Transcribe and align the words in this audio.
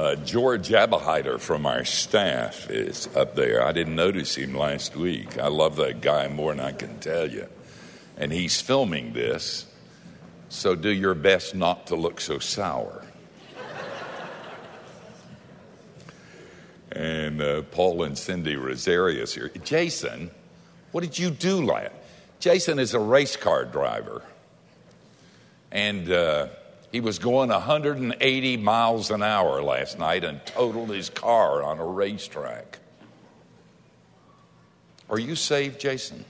Uh, 0.00 0.14
George 0.14 0.70
Abehider 0.70 1.38
from 1.38 1.66
our 1.66 1.84
staff 1.84 2.70
is 2.70 3.06
up 3.14 3.34
there. 3.34 3.62
I 3.62 3.72
didn't 3.72 3.96
notice 3.96 4.34
him 4.34 4.54
last 4.54 4.96
week. 4.96 5.36
I 5.36 5.48
love 5.48 5.76
that 5.76 6.00
guy 6.00 6.26
more 6.26 6.54
than 6.54 6.64
I 6.64 6.72
can 6.72 6.98
tell 7.00 7.30
you. 7.30 7.46
And 8.16 8.32
he's 8.32 8.62
filming 8.62 9.12
this, 9.12 9.66
so 10.48 10.74
do 10.74 10.88
your 10.88 11.14
best 11.14 11.54
not 11.54 11.88
to 11.88 11.96
look 11.96 12.22
so 12.22 12.38
sour. 12.38 13.04
and 16.92 17.42
uh, 17.42 17.60
Paul 17.70 18.02
and 18.04 18.16
Cindy 18.16 18.56
Rosarius 18.56 19.34
here. 19.34 19.50
Jason, 19.64 20.30
what 20.92 21.02
did 21.02 21.18
you 21.18 21.28
do 21.28 21.62
last? 21.62 21.92
Jason 22.38 22.78
is 22.78 22.94
a 22.94 22.98
race 22.98 23.36
car 23.36 23.66
driver. 23.66 24.22
And 25.70 26.10
uh, 26.10 26.46
he 26.92 27.00
was 27.00 27.18
going 27.18 27.50
180 27.50 28.56
miles 28.56 29.10
an 29.10 29.22
hour 29.22 29.62
last 29.62 29.98
night 29.98 30.24
and 30.24 30.44
totaled 30.44 30.90
his 30.90 31.08
car 31.08 31.62
on 31.62 31.78
a 31.78 31.84
racetrack. 31.84 32.78
Are 35.08 35.18
you 35.18 35.36
saved, 35.36 35.80
Jason? 35.80 36.24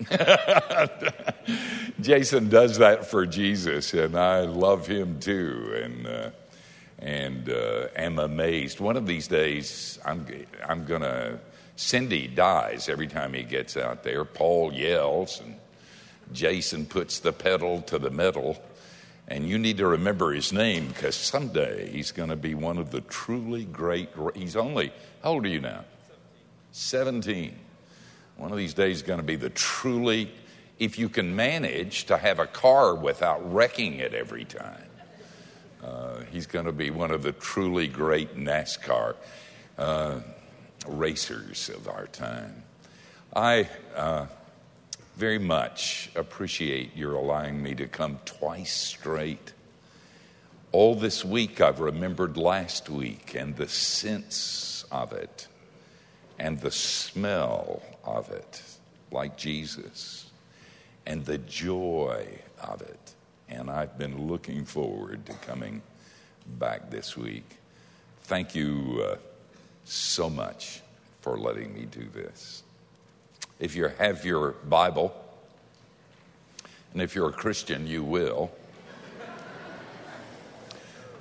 Jason 2.00 2.48
does 2.48 2.78
that 2.78 3.06
for 3.06 3.26
Jesus, 3.26 3.94
and 3.94 4.16
I 4.16 4.40
love 4.40 4.86
him 4.86 5.20
too, 5.20 5.72
and 5.82 6.06
uh, 6.06 6.30
and 6.98 7.48
uh, 7.48 7.88
am 7.96 8.18
amazed. 8.18 8.80
One 8.80 8.96
of 8.96 9.06
these 9.06 9.28
days, 9.28 9.98
I'm 10.04 10.26
I'm 10.66 10.84
gonna. 10.84 11.38
Cindy 11.76 12.28
dies 12.28 12.88
every 12.88 13.06
time 13.08 13.32
he 13.34 13.42
gets 13.42 13.76
out 13.76 14.02
there. 14.04 14.24
Paul 14.24 14.72
yells, 14.72 15.40
and 15.40 15.56
Jason 16.32 16.86
puts 16.86 17.20
the 17.20 17.32
pedal 17.32 17.82
to 17.82 17.98
the 17.98 18.10
metal 18.10 18.62
and 19.28 19.48
you 19.48 19.58
need 19.58 19.78
to 19.78 19.86
remember 19.86 20.32
his 20.32 20.52
name 20.52 20.88
because 20.88 21.16
someday 21.16 21.90
he's 21.90 22.12
going 22.12 22.28
to 22.28 22.36
be 22.36 22.54
one 22.54 22.78
of 22.78 22.90
the 22.90 23.00
truly 23.02 23.64
great. 23.64 24.10
He's 24.34 24.56
only, 24.56 24.92
how 25.22 25.32
old 25.32 25.46
are 25.46 25.48
you 25.48 25.60
now? 25.60 25.84
17. 26.72 27.56
One 28.36 28.50
of 28.50 28.58
these 28.58 28.74
days, 28.74 28.96
is 28.96 29.02
going 29.02 29.20
to 29.20 29.24
be 29.24 29.36
the 29.36 29.50
truly, 29.50 30.30
if 30.78 30.98
you 30.98 31.08
can 31.08 31.34
manage 31.34 32.04
to 32.06 32.18
have 32.18 32.38
a 32.38 32.46
car 32.46 32.94
without 32.94 33.52
wrecking 33.52 33.94
it 33.94 34.12
every 34.12 34.44
time, 34.44 34.88
uh, 35.82 36.20
he's 36.30 36.46
going 36.46 36.66
to 36.66 36.72
be 36.72 36.90
one 36.90 37.10
of 37.10 37.22
the 37.22 37.32
truly 37.32 37.88
great 37.88 38.36
NASCAR 38.36 39.14
uh, 39.78 40.20
racers 40.86 41.70
of 41.70 41.88
our 41.88 42.06
time. 42.08 42.62
I. 43.34 43.68
Uh, 43.94 44.26
very 45.16 45.38
much 45.38 46.10
appreciate 46.16 46.96
your 46.96 47.14
allowing 47.14 47.62
me 47.62 47.74
to 47.76 47.86
come 47.86 48.18
twice 48.24 48.72
straight. 48.72 49.52
All 50.72 50.96
this 50.96 51.24
week, 51.24 51.60
I've 51.60 51.78
remembered 51.78 52.36
last 52.36 52.90
week 52.90 53.36
and 53.36 53.56
the 53.56 53.68
sense 53.68 54.84
of 54.90 55.12
it 55.12 55.46
and 56.38 56.60
the 56.60 56.72
smell 56.72 57.80
of 58.02 58.30
it, 58.30 58.60
like 59.12 59.36
Jesus, 59.36 60.30
and 61.06 61.24
the 61.24 61.38
joy 61.38 62.26
of 62.60 62.82
it. 62.82 63.14
And 63.48 63.70
I've 63.70 63.96
been 63.96 64.26
looking 64.26 64.64
forward 64.64 65.26
to 65.26 65.32
coming 65.34 65.80
back 66.58 66.90
this 66.90 67.16
week. 67.16 67.58
Thank 68.22 68.56
you 68.56 69.06
uh, 69.06 69.16
so 69.84 70.28
much 70.28 70.80
for 71.20 71.38
letting 71.38 71.72
me 71.72 71.84
do 71.84 72.08
this. 72.12 72.63
If 73.58 73.76
you 73.76 73.88
have 73.98 74.24
your 74.24 74.52
Bible, 74.52 75.14
and 76.92 77.00
if 77.00 77.14
you're 77.14 77.28
a 77.28 77.32
Christian, 77.32 77.86
you 77.86 78.02
will, 78.02 78.50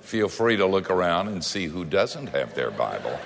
feel 0.02 0.30
free 0.30 0.58
to 0.58 0.66
look 0.66 0.90
around 0.90 1.28
and 1.28 1.44
see 1.44 1.68
who 1.68 1.86
doesn't 1.86 2.28
have 2.28 2.56
their 2.56 2.72
Bible. 2.72 3.20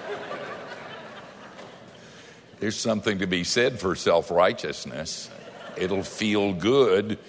There's 2.59 2.75
something 2.75 3.19
to 3.19 3.27
be 3.27 3.44
said 3.44 3.80
for 3.80 3.95
self 3.95 4.31
righteousness. 4.31 5.30
It'll 5.77 6.04
feel 6.04 6.54
good, 6.54 7.20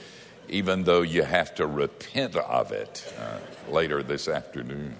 even 0.48 0.84
though 0.84 1.02
you 1.02 1.22
have 1.22 1.54
to 1.56 1.66
repent 1.66 2.34
of 2.34 2.72
it 2.72 3.12
uh, 3.18 3.38
later 3.70 4.02
this 4.02 4.26
afternoon. 4.26 4.96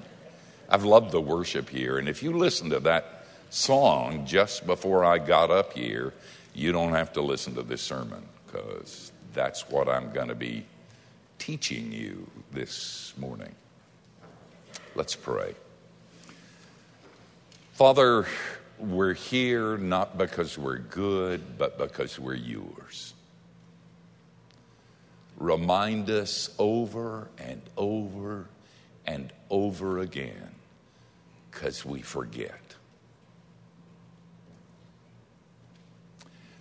I've 0.69 0.85
loved 0.85 1.13
the 1.13 1.21
worship 1.21 1.71
here, 1.71 1.97
and 1.97 2.09
if 2.09 2.23
you 2.23 2.37
listen 2.37 2.71
to 2.71 2.81
that 2.81 3.25
song 3.49 4.27
just 4.27 4.67
before 4.67 5.05
I 5.05 5.17
got 5.17 5.51
up 5.51 5.73
here, 5.73 6.13
you 6.59 6.73
don't 6.73 6.93
have 6.93 7.13
to 7.13 7.23
listen 7.23 7.55
to 7.55 7.63
this 7.63 7.81
sermon 7.81 8.21
because 8.45 9.13
that's 9.33 9.71
what 9.71 9.89
I'm 9.89 10.11
going 10.13 10.27
to 10.27 10.35
be 10.35 10.67
teaching 11.39 11.93
you 11.93 12.29
this 12.51 13.15
morning. 13.17 13.55
Let's 14.97 15.15
pray. 15.15 15.55
Father, 17.75 18.27
we're 18.77 19.15
here 19.15 19.79
not 19.79 20.19
because 20.19 20.59
we're 20.59 20.79
good, 20.79 21.59
but 21.59 21.79
because 21.79 22.19
we're 22.19 22.35
yours. 22.35 23.15
Remind 25.37 26.11
us 26.11 26.53
over 26.59 27.29
and 27.39 27.63
over 27.77 28.47
and 29.07 29.33
over 29.49 30.01
again 30.01 30.51
because 31.53 31.85
we 31.85 32.03
forget. 32.03 32.68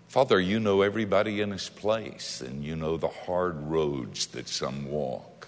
Father, 0.07 0.39
you 0.39 0.59
know 0.59 0.81
everybody 0.81 1.41
in 1.41 1.49
this 1.49 1.67
place, 1.67 2.39
and 2.39 2.63
you 2.63 2.75
know 2.75 2.95
the 2.95 3.09
hard 3.09 3.69
roads 3.69 4.27
that 4.27 4.47
some 4.47 4.89
walk. 4.89 5.47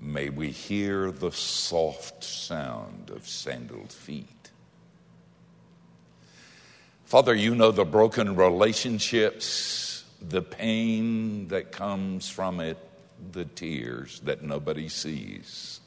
May 0.00 0.30
we 0.30 0.50
hear 0.50 1.12
the 1.12 1.30
soft 1.30 2.24
sound 2.24 3.10
of 3.10 3.28
sandaled 3.28 3.92
feet. 3.92 4.50
Father, 7.04 7.34
you 7.34 7.54
know 7.54 7.70
the 7.70 7.84
broken 7.84 8.36
relationships, 8.36 10.04
the 10.20 10.42
pain 10.42 11.48
that 11.48 11.72
comes 11.72 12.28
from 12.28 12.60
it, 12.60 12.78
the 13.32 13.44
tears 13.44 14.20
that 14.20 14.42
nobody 14.42 14.88
sees. 14.88 15.80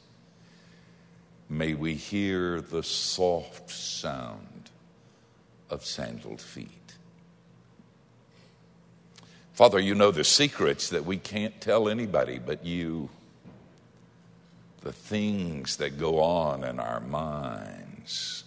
May 1.48 1.74
we 1.74 1.94
hear 1.94 2.62
the 2.62 2.82
soft 2.82 3.70
sound 3.70 4.70
of 5.70 5.84
sandaled 5.84 6.40
feet. 6.40 6.68
Father, 9.62 9.78
you 9.78 9.94
know 9.94 10.10
the 10.10 10.24
secrets 10.24 10.88
that 10.88 11.04
we 11.04 11.16
can't 11.16 11.60
tell 11.60 11.88
anybody 11.88 12.40
but 12.44 12.66
you. 12.66 13.08
The 14.80 14.92
things 14.92 15.76
that 15.76 16.00
go 16.00 16.20
on 16.20 16.64
in 16.64 16.80
our 16.80 16.98
minds, 16.98 18.42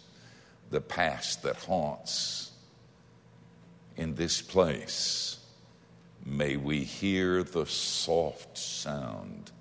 the 0.71 0.81
past 0.81 1.43
that 1.43 1.55
haunts 1.55 2.51
in 3.95 4.15
this 4.15 4.41
place. 4.41 5.39
May 6.25 6.57
we 6.57 6.83
hear 6.83 7.43
the 7.43 7.65
soft 7.65 8.57
sound 8.57 9.51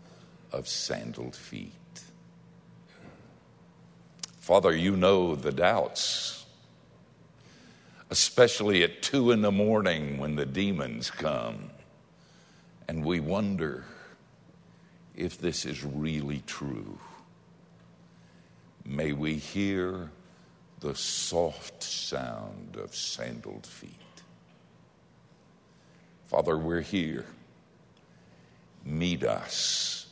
of 0.50 0.66
sandaled 0.66 1.36
feet. 1.36 1.70
Father, 4.40 4.74
you 4.74 4.96
know 4.96 5.36
the 5.36 5.52
doubts 5.52 6.43
especially 8.10 8.82
at 8.82 9.02
two 9.02 9.30
in 9.30 9.42
the 9.42 9.52
morning 9.52 10.18
when 10.18 10.36
the 10.36 10.46
demons 10.46 11.10
come 11.10 11.70
and 12.88 13.04
we 13.04 13.20
wonder 13.20 13.84
if 15.16 15.38
this 15.38 15.64
is 15.64 15.84
really 15.84 16.42
true. 16.46 16.98
May 18.84 19.12
we 19.12 19.34
hear 19.34 20.10
the 20.80 20.94
soft 20.94 21.82
sound 21.82 22.76
of 22.76 22.94
sandaled 22.94 23.66
feet. 23.66 23.90
Father, 26.26 26.58
we're 26.58 26.80
here. 26.80 27.24
Meet 28.84 29.24
us 29.24 30.06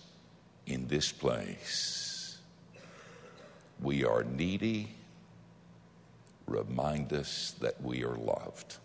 in 0.66 0.86
this 0.86 1.12
place. 1.12 2.38
We 3.80 4.04
are 4.04 4.24
needy 4.24 4.94
remind 6.52 7.12
us 7.12 7.54
that 7.60 7.82
we 7.82 8.04
are 8.04 8.14
loved. 8.14 8.76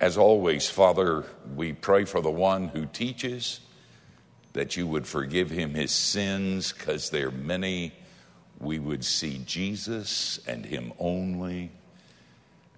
As 0.00 0.18
always, 0.18 0.68
Father, 0.68 1.24
we 1.54 1.72
pray 1.72 2.04
for 2.04 2.20
the 2.20 2.30
one 2.30 2.68
who 2.68 2.86
teaches 2.86 3.60
that 4.52 4.76
you 4.76 4.86
would 4.86 5.06
forgive 5.06 5.50
him 5.50 5.74
his 5.74 5.92
sins 5.92 6.72
because 6.72 7.10
they're 7.10 7.30
many. 7.30 7.92
We 8.58 8.78
would 8.78 9.04
see 9.04 9.42
Jesus 9.46 10.40
and 10.46 10.64
him 10.66 10.92
only. 10.98 11.70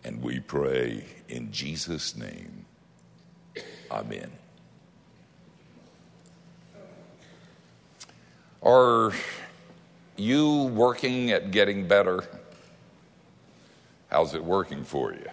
And 0.04 0.22
we 0.22 0.38
pray 0.40 1.04
in 1.28 1.50
Jesus' 1.50 2.14
name. 2.16 2.66
Amen. 3.90 4.30
Are 8.62 9.12
you 10.16 10.64
working 10.64 11.30
at 11.30 11.50
getting 11.50 11.88
better? 11.88 12.24
How's 14.08 14.34
it 14.34 14.44
working 14.44 14.84
for 14.84 15.12
you? 15.12 15.26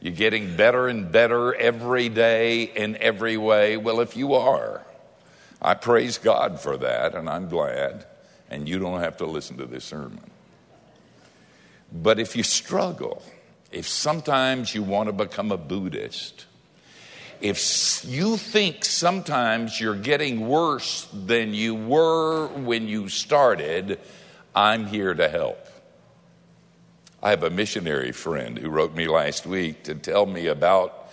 You're 0.00 0.14
getting 0.14 0.56
better 0.56 0.86
and 0.88 1.10
better 1.10 1.54
every 1.54 2.08
day 2.08 2.62
in 2.62 2.96
every 2.98 3.36
way? 3.36 3.76
Well, 3.76 4.00
if 4.00 4.16
you 4.16 4.34
are, 4.34 4.82
I 5.60 5.74
praise 5.74 6.18
God 6.18 6.60
for 6.60 6.76
that, 6.76 7.14
and 7.14 7.28
I'm 7.28 7.48
glad, 7.48 8.06
and 8.48 8.68
you 8.68 8.78
don't 8.78 9.00
have 9.00 9.16
to 9.16 9.26
listen 9.26 9.56
to 9.58 9.66
this 9.66 9.84
sermon. 9.84 10.30
But 11.92 12.20
if 12.20 12.36
you 12.36 12.42
struggle, 12.44 13.22
if 13.72 13.88
sometimes 13.88 14.74
you 14.74 14.82
want 14.82 15.08
to 15.08 15.12
become 15.12 15.50
a 15.50 15.56
Buddhist, 15.56 16.46
if 17.40 18.04
you 18.04 18.36
think 18.36 18.84
sometimes 18.84 19.80
you're 19.80 19.94
getting 19.94 20.48
worse 20.48 21.08
than 21.12 21.54
you 21.54 21.74
were 21.74 22.48
when 22.48 22.88
you 22.88 23.08
started, 23.08 23.98
I'm 24.54 24.86
here 24.86 25.14
to 25.14 25.28
help. 25.28 25.67
I 27.20 27.30
have 27.30 27.42
a 27.42 27.50
missionary 27.50 28.12
friend 28.12 28.56
who 28.56 28.70
wrote 28.70 28.94
me 28.94 29.08
last 29.08 29.44
week 29.44 29.84
to 29.84 29.96
tell 29.96 30.24
me 30.24 30.46
about 30.46 31.10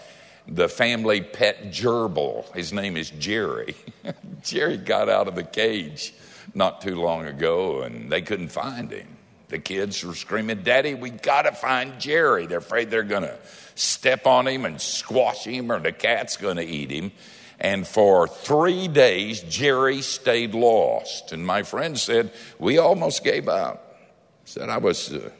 the 0.47 0.69
family 0.69 1.21
pet 1.21 1.71
gerbil. 1.71 2.53
His 2.53 2.71
name 2.71 2.95
is 2.95 3.09
Jerry. 3.09 3.75
Jerry 4.43 4.77
got 4.77 5.09
out 5.09 5.27
of 5.27 5.33
the 5.33 5.43
cage 5.43 6.13
not 6.53 6.81
too 6.81 6.95
long 6.95 7.25
ago 7.25 7.81
and 7.81 8.11
they 8.11 8.21
couldn't 8.21 8.49
find 8.49 8.91
him. 8.91 9.17
The 9.47 9.57
kids 9.57 10.03
were 10.03 10.13
screaming, 10.13 10.61
Daddy, 10.61 10.93
we 10.93 11.09
got 11.09 11.43
to 11.43 11.53
find 11.53 11.99
Jerry. 11.99 12.45
They're 12.45 12.59
afraid 12.59 12.91
they're 12.91 13.03
to 13.23 13.39
step 13.73 14.27
on 14.27 14.47
him 14.47 14.65
and 14.65 14.79
squash 14.79 15.43
him 15.43 15.71
or 15.71 15.79
the 15.79 15.91
cat's 15.91 16.37
to 16.57 16.63
eat 16.63 16.91
him. 16.91 17.11
And 17.59 17.87
for 17.87 18.27
three 18.27 18.87
days, 18.87 19.41
Jerry 19.41 20.01
stayed 20.01 20.53
lost. 20.53 21.31
And 21.31 21.45
my 21.45 21.63
friend 21.63 21.97
said, 21.97 22.31
We 22.59 22.77
almost 22.77 23.23
gave 23.23 23.47
up. 23.47 23.97
Said, 24.43 24.69
I 24.69 24.77
was. 24.77 25.11
Uh, 25.11 25.31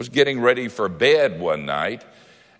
was 0.00 0.08
getting 0.08 0.40
ready 0.40 0.66
for 0.66 0.88
bed 0.88 1.38
one 1.38 1.66
night 1.66 2.02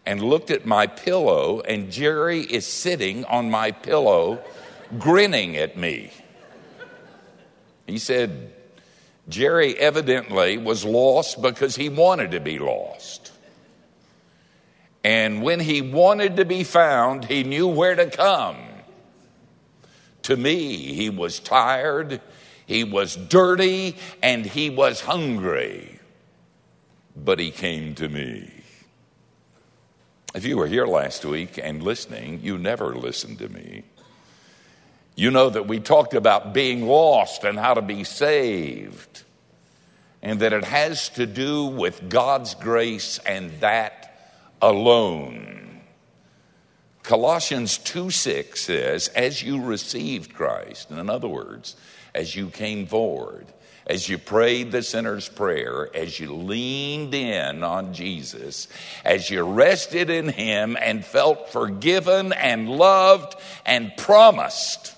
and 0.04 0.22
looked 0.22 0.50
at 0.50 0.66
my 0.66 0.86
pillow, 0.86 1.62
and 1.62 1.90
Jerry 1.90 2.40
is 2.40 2.66
sitting 2.66 3.24
on 3.24 3.50
my 3.50 3.70
pillow, 3.70 4.44
grinning 4.98 5.56
at 5.56 5.74
me. 5.74 6.12
He 7.86 7.96
said, 7.96 8.52
Jerry 9.30 9.74
evidently 9.74 10.58
was 10.58 10.84
lost 10.84 11.40
because 11.40 11.74
he 11.74 11.88
wanted 11.88 12.32
to 12.32 12.40
be 12.40 12.58
lost. 12.58 13.32
And 15.02 15.42
when 15.42 15.60
he 15.60 15.80
wanted 15.80 16.36
to 16.36 16.44
be 16.44 16.62
found, 16.62 17.24
he 17.24 17.42
knew 17.42 17.68
where 17.68 17.94
to 17.94 18.10
come. 18.10 18.58
To 20.24 20.36
me, 20.36 20.92
he 20.92 21.08
was 21.08 21.40
tired, 21.40 22.20
he 22.66 22.84
was 22.84 23.16
dirty, 23.16 23.96
and 24.22 24.44
he 24.44 24.68
was 24.68 25.00
hungry 25.00 25.99
but 27.16 27.38
he 27.38 27.50
came 27.50 27.94
to 27.96 28.08
me. 28.08 28.50
If 30.34 30.44
you 30.44 30.56
were 30.56 30.66
here 30.66 30.86
last 30.86 31.24
week 31.24 31.58
and 31.62 31.82
listening, 31.82 32.40
you 32.42 32.56
never 32.56 32.94
listened 32.94 33.38
to 33.38 33.48
me. 33.48 33.82
You 35.16 35.30
know 35.30 35.50
that 35.50 35.66
we 35.66 35.80
talked 35.80 36.14
about 36.14 36.54
being 36.54 36.86
lost 36.86 37.44
and 37.44 37.58
how 37.58 37.74
to 37.74 37.82
be 37.82 38.04
saved, 38.04 39.24
and 40.22 40.40
that 40.40 40.52
it 40.52 40.64
has 40.64 41.08
to 41.10 41.26
do 41.26 41.66
with 41.66 42.08
God's 42.08 42.54
grace 42.54 43.18
and 43.26 43.50
that 43.60 44.40
alone. 44.62 45.80
Colossians 47.02 47.78
2 47.78 48.10
6 48.10 48.60
says, 48.60 49.08
As 49.08 49.42
you 49.42 49.60
received 49.62 50.32
Christ, 50.32 50.90
in 50.90 51.10
other 51.10 51.28
words, 51.28 51.74
as 52.14 52.36
you 52.36 52.50
came 52.50 52.86
forward, 52.86 53.46
as 53.86 54.08
you 54.08 54.18
prayed 54.18 54.72
the 54.72 54.82
sinner's 54.82 55.28
prayer, 55.28 55.88
as 55.94 56.18
you 56.20 56.34
leaned 56.34 57.14
in 57.14 57.62
on 57.64 57.94
Jesus, 57.94 58.68
as 59.04 59.30
you 59.30 59.42
rested 59.42 60.10
in 60.10 60.28
Him 60.28 60.76
and 60.80 61.04
felt 61.04 61.48
forgiven 61.48 62.32
and 62.32 62.68
loved 62.68 63.34
and 63.66 63.92
promised, 63.96 64.94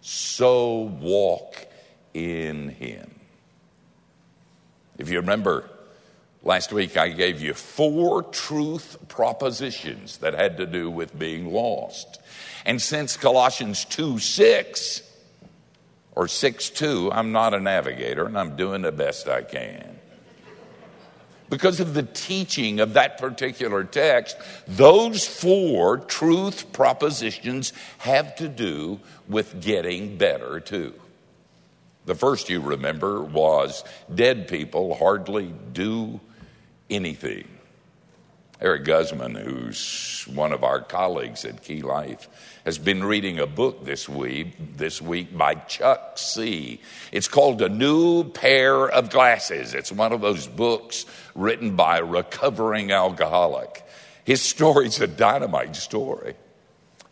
so 0.00 0.82
walk 0.82 1.66
in 2.14 2.68
Him. 2.70 3.14
If 4.98 5.10
you 5.10 5.20
remember, 5.20 5.68
last 6.42 6.72
week 6.72 6.96
I 6.96 7.08
gave 7.08 7.40
you 7.40 7.54
four 7.54 8.22
truth 8.22 8.96
propositions 9.08 10.18
that 10.18 10.34
had 10.34 10.58
to 10.58 10.66
do 10.66 10.90
with 10.90 11.18
being 11.18 11.52
lost. 11.52 12.20
And 12.64 12.80
since 12.80 13.16
Colossians 13.16 13.84
2 13.86 14.18
6, 14.18 15.09
or 16.20 16.26
6'2, 16.26 17.08
I'm 17.14 17.32
not 17.32 17.54
a 17.54 17.60
navigator 17.60 18.26
and 18.26 18.38
I'm 18.38 18.54
doing 18.54 18.82
the 18.82 18.92
best 18.92 19.26
I 19.26 19.40
can. 19.40 19.98
Because 21.48 21.80
of 21.80 21.94
the 21.94 22.02
teaching 22.02 22.78
of 22.78 22.92
that 22.92 23.16
particular 23.16 23.84
text, 23.84 24.36
those 24.68 25.26
four 25.26 25.96
truth 25.96 26.74
propositions 26.74 27.72
have 27.96 28.36
to 28.36 28.48
do 28.48 29.00
with 29.28 29.62
getting 29.62 30.18
better 30.18 30.60
too. 30.60 30.92
The 32.04 32.14
first 32.14 32.50
you 32.50 32.60
remember 32.60 33.22
was 33.22 33.82
dead 34.14 34.46
people 34.46 34.96
hardly 34.96 35.54
do 35.72 36.20
anything. 36.90 37.48
Eric 38.60 38.84
Guzman, 38.84 39.36
who's 39.36 40.28
one 40.34 40.52
of 40.52 40.64
our 40.64 40.82
colleagues 40.82 41.46
at 41.46 41.62
Key 41.62 41.80
Life, 41.80 42.28
has 42.70 42.78
been 42.78 43.02
reading 43.02 43.40
a 43.40 43.48
book 43.48 43.84
this 43.84 44.08
week, 44.08 44.76
this 44.76 45.02
week 45.02 45.36
by 45.36 45.56
Chuck 45.56 46.16
C. 46.16 46.80
It's 47.10 47.26
called 47.26 47.60
A 47.62 47.68
New 47.68 48.22
Pair 48.30 48.88
of 48.88 49.10
Glasses. 49.10 49.74
It's 49.74 49.90
one 49.90 50.12
of 50.12 50.20
those 50.20 50.46
books 50.46 51.04
written 51.34 51.74
by 51.74 51.98
a 51.98 52.04
recovering 52.04 52.92
alcoholic. 52.92 53.84
His 54.22 54.40
story's 54.40 55.00
a 55.00 55.08
dynamite 55.08 55.74
story. 55.74 56.36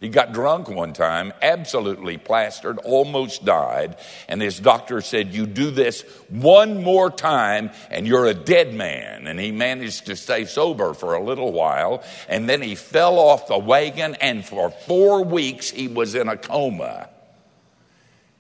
He 0.01 0.09
got 0.09 0.33
drunk 0.33 0.69
one 0.69 0.93
time, 0.93 1.33
absolutely 1.43 2.19
plastered, 2.19 2.79
almost 2.79 3.45
died, 3.45 3.97
and 4.29 4.41
his 4.41 4.61
doctor 4.61 5.01
said, 5.01 5.35
You 5.35 5.45
do 5.45 5.73
this 5.73 6.03
one 6.29 6.85
more 6.85 7.11
time 7.11 7.71
and 7.91 8.07
you're 8.07 8.27
a 8.27 8.35
dead 8.35 8.73
man. 8.73 9.27
And 9.27 9.41
he 9.41 9.51
managed 9.51 10.07
to 10.07 10.15
stay 10.15 10.45
sober 10.45 10.95
for 10.95 11.15
a 11.15 11.23
little 11.23 11.51
while, 11.51 12.05
and 12.29 12.49
then 12.49 12.63
he 12.63 12.77
fell 12.77 13.19
off 13.19 13.49
the 13.49 13.59
wagon, 13.59 14.15
and 14.21 14.45
for 14.45 14.71
four 14.71 15.25
weeks 15.25 15.69
he 15.69 15.89
was 15.89 16.15
in 16.15 16.29
a 16.29 16.37
coma. 16.37 17.09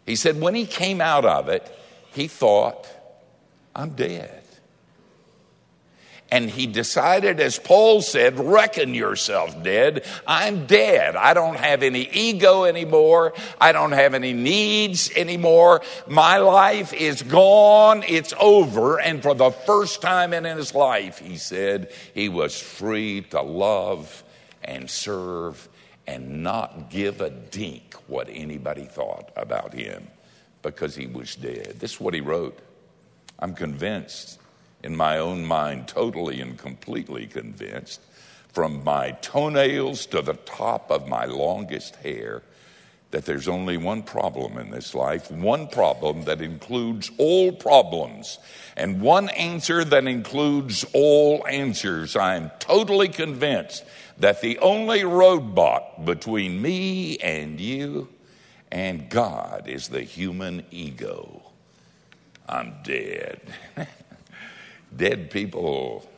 He 0.06 0.14
said, 0.14 0.40
When 0.40 0.54
he 0.54 0.64
came 0.64 1.00
out 1.00 1.24
of 1.24 1.48
it, 1.48 1.76
he 2.12 2.28
thought, 2.28 2.86
I'm 3.74 3.90
dead. 3.90 4.37
And 6.30 6.50
he 6.50 6.66
decided, 6.66 7.40
as 7.40 7.58
Paul 7.58 8.02
said, 8.02 8.38
reckon 8.38 8.94
yourself 8.94 9.62
dead. 9.62 10.04
I'm 10.26 10.66
dead. 10.66 11.16
I 11.16 11.32
don't 11.32 11.56
have 11.56 11.82
any 11.82 12.02
ego 12.02 12.64
anymore. 12.64 13.32
I 13.58 13.72
don't 13.72 13.92
have 13.92 14.12
any 14.12 14.34
needs 14.34 15.10
anymore. 15.16 15.80
My 16.06 16.36
life 16.36 16.92
is 16.92 17.22
gone. 17.22 18.04
It's 18.06 18.34
over. 18.38 19.00
And 19.00 19.22
for 19.22 19.34
the 19.34 19.50
first 19.50 20.02
time 20.02 20.34
in 20.34 20.44
his 20.44 20.74
life, 20.74 21.18
he 21.18 21.38
said 21.38 21.92
he 22.12 22.28
was 22.28 22.60
free 22.60 23.22
to 23.30 23.40
love 23.40 24.22
and 24.62 24.90
serve 24.90 25.66
and 26.06 26.42
not 26.42 26.90
give 26.90 27.22
a 27.22 27.30
dink 27.30 27.94
what 28.06 28.28
anybody 28.30 28.84
thought 28.84 29.30
about 29.34 29.72
him 29.72 30.08
because 30.60 30.94
he 30.94 31.06
was 31.06 31.36
dead. 31.36 31.76
This 31.80 31.92
is 31.94 32.00
what 32.00 32.12
he 32.12 32.20
wrote. 32.20 32.58
I'm 33.38 33.54
convinced 33.54 34.37
in 34.82 34.96
my 34.96 35.18
own 35.18 35.44
mind, 35.44 35.88
totally 35.88 36.40
and 36.40 36.58
completely 36.58 37.26
convinced, 37.26 38.00
from 38.52 38.82
my 38.84 39.12
toenails 39.12 40.06
to 40.06 40.22
the 40.22 40.34
top 40.34 40.90
of 40.90 41.08
my 41.08 41.24
longest 41.24 41.96
hair, 41.96 42.42
that 43.10 43.24
there's 43.24 43.48
only 43.48 43.76
one 43.76 44.02
problem 44.02 44.58
in 44.58 44.70
this 44.70 44.94
life, 44.94 45.30
one 45.30 45.66
problem 45.68 46.24
that 46.24 46.42
includes 46.42 47.10
all 47.16 47.52
problems, 47.52 48.38
and 48.76 49.00
one 49.00 49.30
answer 49.30 49.82
that 49.84 50.06
includes 50.06 50.84
all 50.92 51.46
answers. 51.46 52.16
I 52.16 52.36
am 52.36 52.50
totally 52.58 53.08
convinced 53.08 53.84
that 54.18 54.42
the 54.42 54.58
only 54.58 55.00
roadblock 55.00 56.04
between 56.04 56.60
me 56.60 57.16
and 57.18 57.58
you 57.58 58.08
and 58.70 59.08
God 59.08 59.68
is 59.68 59.88
the 59.88 60.02
human 60.02 60.66
ego. 60.70 61.42
I'm 62.46 62.74
dead. 62.82 63.40
Dead 64.94 65.30
people 65.30 66.08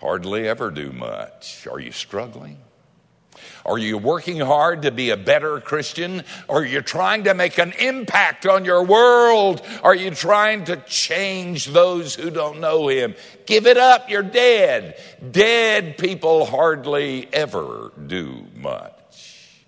hardly 0.00 0.48
ever 0.48 0.70
do 0.70 0.92
much. 0.92 1.66
Are 1.66 1.78
you 1.78 1.92
struggling? 1.92 2.58
Are 3.64 3.78
you 3.78 3.98
working 3.98 4.40
hard 4.40 4.82
to 4.82 4.90
be 4.90 5.10
a 5.10 5.16
better 5.16 5.60
Christian? 5.60 6.24
Are 6.48 6.64
you 6.64 6.82
trying 6.82 7.24
to 7.24 7.34
make 7.34 7.58
an 7.58 7.72
impact 7.72 8.46
on 8.46 8.64
your 8.64 8.84
world? 8.84 9.62
Are 9.82 9.94
you 9.94 10.10
trying 10.10 10.64
to 10.64 10.76
change 10.76 11.66
those 11.66 12.14
who 12.14 12.30
don't 12.30 12.60
know 12.60 12.88
Him? 12.88 13.14
Give 13.46 13.66
it 13.66 13.76
up, 13.76 14.10
you're 14.10 14.22
dead. 14.22 15.00
Dead 15.30 15.96
people 15.96 16.44
hardly 16.44 17.28
ever 17.32 17.92
do 18.06 18.46
much. 18.56 19.64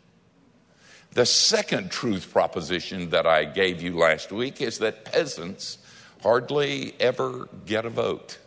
The 1.13 1.27
second 1.27 1.93
truth 1.93 2.33
proposition 2.33 3.11
that 3.11 3.27
I 3.27 3.45
gave 3.45 3.81
you 3.81 3.97
last 3.97 4.33
week 4.33 4.61
is 4.61 4.79
that 4.79 5.05
peasants 5.05 5.79
hardly 6.25 6.95
ever 6.99 7.51
get 7.67 7.85
a 7.85 7.91
vote. 7.91 8.39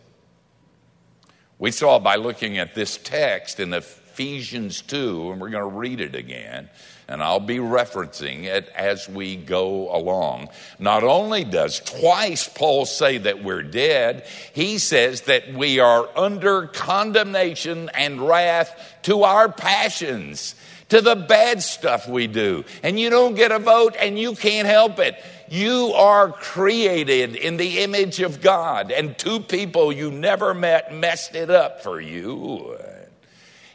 We 1.59 1.69
saw 1.69 1.99
by 1.99 2.15
looking 2.15 2.57
at 2.57 2.73
this 2.73 2.97
text 2.97 3.59
in 3.59 3.71
Ephesians 3.71 4.81
2, 4.81 5.31
and 5.31 5.39
we're 5.39 5.51
going 5.51 5.71
to 5.71 5.77
read 5.77 6.01
it 6.01 6.15
again. 6.15 6.69
And 7.07 7.21
I'll 7.21 7.39
be 7.39 7.57
referencing 7.57 8.45
it 8.45 8.67
as 8.75 9.07
we 9.07 9.35
go 9.35 9.95
along. 9.95 10.49
Not 10.79 11.03
only 11.03 11.43
does 11.43 11.79
twice 11.79 12.49
Paul 12.49 12.87
say 12.87 13.19
that 13.19 13.43
we're 13.43 13.61
dead, 13.61 14.25
he 14.53 14.79
says 14.79 15.21
that 15.21 15.53
we 15.53 15.79
are 15.79 16.09
under 16.17 16.65
condemnation 16.65 17.91
and 17.93 18.27
wrath 18.27 18.75
to 19.03 19.21
our 19.21 19.49
passions, 19.51 20.55
to 20.89 20.99
the 20.99 21.15
bad 21.15 21.61
stuff 21.61 22.09
we 22.09 22.25
do. 22.25 22.65
And 22.81 22.99
you 22.99 23.11
don't 23.11 23.35
get 23.35 23.51
a 23.51 23.59
vote 23.59 23.95
and 23.99 24.17
you 24.17 24.33
can't 24.33 24.67
help 24.67 24.97
it. 24.97 25.15
You 25.49 25.93
are 25.95 26.31
created 26.31 27.35
in 27.35 27.57
the 27.57 27.79
image 27.79 28.19
of 28.19 28.41
God, 28.41 28.91
and 28.91 29.17
two 29.17 29.39
people 29.39 29.91
you 29.91 30.11
never 30.11 30.53
met 30.53 30.93
messed 30.93 31.35
it 31.35 31.49
up 31.49 31.81
for 31.83 32.01
you. 32.01 32.77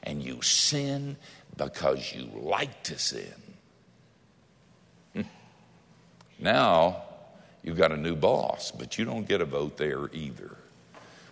And 0.02 0.22
you 0.22 0.42
sin 0.42 1.16
because 1.56 2.12
you 2.12 2.28
like 2.34 2.82
to 2.84 2.98
sin. 2.98 3.34
Hmm. 5.14 5.22
Now, 6.38 7.02
you've 7.62 7.78
got 7.78 7.92
a 7.92 7.96
new 7.96 8.16
boss, 8.16 8.70
but 8.72 8.98
you 8.98 9.04
don't 9.04 9.26
get 9.26 9.40
a 9.40 9.44
vote 9.44 9.76
there 9.76 10.10
either. 10.12 10.56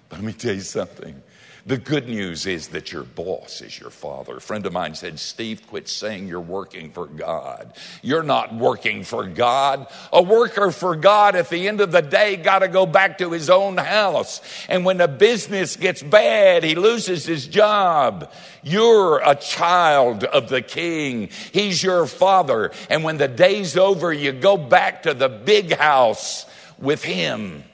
But 0.09 0.19
let 0.19 0.25
me 0.25 0.33
tell 0.33 0.55
you 0.55 0.61
something 0.61 1.23
the 1.67 1.77
good 1.77 2.09
news 2.09 2.47
is 2.47 2.69
that 2.69 2.91
your 2.91 3.03
boss 3.03 3.61
is 3.61 3.79
your 3.79 3.91
father. 3.91 4.37
A 4.37 4.41
friend 4.41 4.65
of 4.65 4.73
mine 4.73 4.95
said, 4.95 5.19
Steve, 5.19 5.67
quit 5.67 5.89
saying 5.89 6.27
you're 6.27 6.41
working 6.41 6.91
for 6.91 7.07
God. 7.07 7.75
You're 8.03 8.23
not 8.23 8.55
working 8.55 9.05
for 9.05 9.27
God. 9.27 9.87
A 10.13 10.23
worker 10.23 10.71
for 10.71 10.97
God 10.97 11.37
at 11.37 11.51
the 11.51 11.69
end 11.69 11.81
of 11.81 11.93
the 11.93 12.01
day 12.01 12.37
got 12.37 12.61
to 12.61 12.69
go 12.69 12.87
back 12.87 13.19
to 13.19 13.31
his 13.33 13.51
own 13.51 13.77
house. 13.77 14.41
And 14.69 14.85
when 14.85 14.97
the 14.97 15.09
business 15.09 15.77
gets 15.77 16.03
bad, 16.03 16.65
he 16.65 16.75
loses 16.75 17.27
his 17.27 17.47
job. 17.47 18.33
You're 18.63 19.19
a 19.19 19.35
child 19.35 20.25
of 20.25 20.49
the 20.49 20.63
king. 20.63 21.29
He's 21.53 21.83
your 21.83 22.07
father. 22.07 22.73
And 22.89 23.05
when 23.05 23.19
the 23.19 23.29
day's 23.29 23.77
over, 23.77 24.13
you 24.13 24.33
go 24.33 24.57
back 24.57 25.03
to 25.03 25.13
the 25.13 25.29
big 25.29 25.77
house 25.77 26.47
with 26.79 27.05
him. 27.05 27.65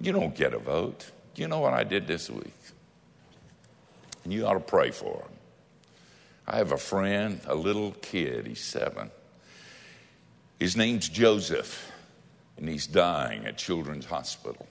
You 0.00 0.12
don't 0.12 0.34
get 0.34 0.54
a 0.54 0.58
vote 0.58 1.10
you 1.38 1.48
know 1.48 1.60
what 1.60 1.74
I 1.74 1.84
did 1.84 2.06
this 2.06 2.30
week? 2.30 2.54
And 4.24 4.32
you 4.32 4.46
ought 4.46 4.54
to 4.54 4.60
pray 4.60 4.90
for 4.90 5.22
him. 5.22 5.36
I 6.46 6.56
have 6.58 6.72
a 6.72 6.78
friend, 6.78 7.40
a 7.46 7.54
little 7.54 7.92
kid, 8.02 8.46
he's 8.46 8.60
seven. 8.60 9.10
His 10.58 10.76
name's 10.76 11.08
Joseph, 11.08 11.90
and 12.56 12.68
he's 12.68 12.86
dying 12.86 13.44
at 13.44 13.58
Children's 13.58 14.06
Hospital. 14.06 14.66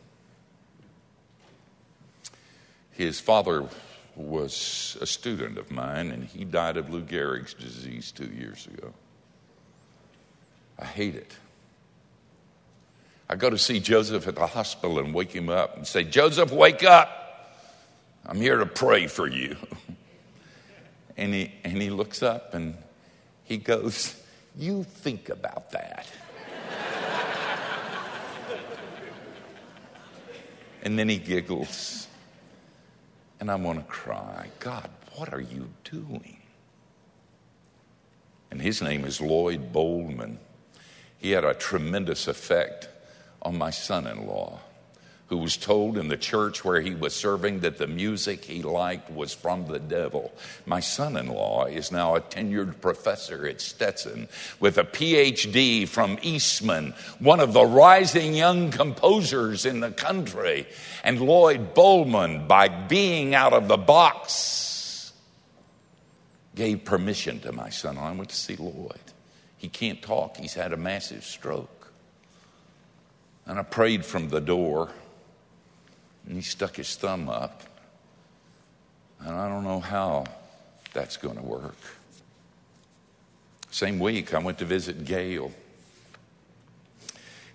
His 2.91 3.19
father 3.19 3.67
was 4.15 4.97
a 5.01 5.05
student 5.05 5.57
of 5.57 5.69
mine, 5.69 6.11
and 6.11 6.23
he 6.23 6.45
died 6.45 6.77
of 6.77 6.89
Lou 6.89 7.01
Gehrig's 7.01 7.53
disease 7.53 8.11
two 8.11 8.27
years 8.27 8.67
ago. 8.67 8.93
I 10.79 10.85
hate 10.85 11.15
it. 11.15 11.35
I 13.27 13.35
go 13.35 13.49
to 13.49 13.57
see 13.57 13.79
Joseph 13.79 14.27
at 14.27 14.35
the 14.35 14.45
hospital 14.45 14.99
and 14.99 15.13
wake 15.13 15.31
him 15.31 15.49
up 15.49 15.77
and 15.77 15.87
say, 15.87 16.03
Joseph, 16.03 16.51
wake 16.51 16.83
up. 16.83 17.09
I'm 18.25 18.37
here 18.37 18.57
to 18.57 18.65
pray 18.65 19.07
for 19.07 19.27
you. 19.27 19.55
And 21.17 21.33
he, 21.33 21.49
and 21.63 21.81
he 21.81 21.89
looks 21.91 22.21
up 22.21 22.53
and 22.53 22.75
he 23.45 23.55
goes, 23.55 24.21
You 24.57 24.83
think 24.83 25.29
about 25.29 25.71
that. 25.71 26.07
and 30.83 30.99
then 30.99 31.07
he 31.07 31.17
giggles. 31.17 32.09
And 33.39 33.49
I 33.49 33.55
want 33.55 33.79
to 33.79 33.85
cry, 33.85 34.49
God, 34.59 34.89
what 35.15 35.33
are 35.33 35.39
you 35.39 35.69
doing? 35.85 36.35
And 38.51 38.61
his 38.61 38.81
name 38.81 39.05
is 39.05 39.21
Lloyd 39.21 39.71
Boldman. 39.71 40.39
He 41.17 41.31
had 41.31 41.45
a 41.45 41.53
tremendous 41.53 42.27
effect 42.27 42.89
on 43.45 43.57
my 43.57 43.69
son 43.69 44.07
in 44.07 44.25
law, 44.25 44.59
who 45.27 45.37
was 45.37 45.55
told 45.55 45.97
in 45.97 46.07
the 46.07 46.17
church 46.17 46.65
where 46.65 46.81
he 46.81 46.93
was 46.93 47.15
serving 47.15 47.59
that 47.59 47.77
the 47.77 47.87
music 47.87 48.43
he 48.43 48.63
liked 48.63 49.09
was 49.11 49.33
from 49.33 49.67
the 49.67 49.79
devil. 49.79 50.33
My 50.65 50.79
son 50.79 51.15
in 51.15 51.27
law 51.27 51.65
is 51.65 51.91
now 51.91 52.15
a 52.15 52.21
tenured 52.21 52.81
professor 52.81 53.47
at 53.47 53.61
Stetson 53.61 54.27
with 54.59 54.77
a 54.77 54.83
PhD 54.83 55.87
from 55.87 56.17
Eastman, 56.21 56.93
one 57.19 57.39
of 57.39 57.53
the 57.53 57.65
rising 57.65 58.33
young 58.33 58.71
composers 58.71 59.65
in 59.65 59.79
the 59.79 59.91
country. 59.91 60.67
And 61.03 61.21
Lloyd 61.21 61.75
Boldman, 61.75 62.47
by 62.47 62.67
being 62.67 63.35
out 63.35 63.53
of 63.53 63.67
the 63.67 63.77
box, 63.77 65.13
gave 66.55 66.83
permission 66.83 67.39
to 67.41 67.51
my 67.51 67.69
son. 67.69 67.97
I 67.97 68.11
went 68.11 68.29
to 68.29 68.35
see 68.35 68.55
Lloyd. 68.55 68.99
He 69.57 69.69
can't 69.69 70.01
talk, 70.01 70.37
he's 70.37 70.53
had 70.53 70.73
a 70.73 70.77
massive 70.77 71.23
stroke. 71.23 71.74
And 73.45 73.59
I 73.59 73.63
prayed 73.63 74.05
from 74.05 74.29
the 74.29 74.41
door, 74.41 74.89
and 76.25 76.35
he 76.35 76.41
stuck 76.41 76.75
his 76.75 76.95
thumb 76.95 77.29
up. 77.29 77.63
And 79.19 79.35
I 79.35 79.47
don't 79.47 79.63
know 79.63 79.79
how 79.79 80.25
that's 80.93 81.17
going 81.17 81.37
to 81.37 81.43
work. 81.43 81.77
Same 83.69 83.99
week, 83.99 84.33
I 84.33 84.39
went 84.39 84.59
to 84.59 84.65
visit 84.65 85.05
Gail. 85.05 85.51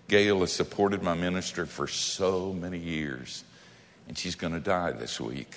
Gail 0.09 0.41
has 0.41 0.53
supported 0.53 1.03
my 1.03 1.15
minister 1.15 1.67
for 1.67 1.87
so 1.87 2.53
many 2.53 2.79
years, 2.79 3.45
and 4.07 4.19
she's 4.19 4.35
going 4.35 4.53
to 4.53 4.61
die 4.61 4.93
this 4.93 5.21
week. 5.21 5.55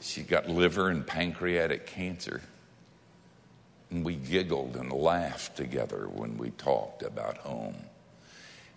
She 0.00 0.22
got 0.22 0.48
liver 0.48 0.88
and 0.88 1.06
pancreatic 1.06 1.86
cancer. 1.86 2.40
And 3.90 4.04
we 4.04 4.16
giggled 4.16 4.76
and 4.76 4.90
laughed 4.92 5.56
together 5.56 6.08
when 6.08 6.38
we 6.38 6.50
talked 6.50 7.02
about 7.02 7.38
home. 7.38 7.76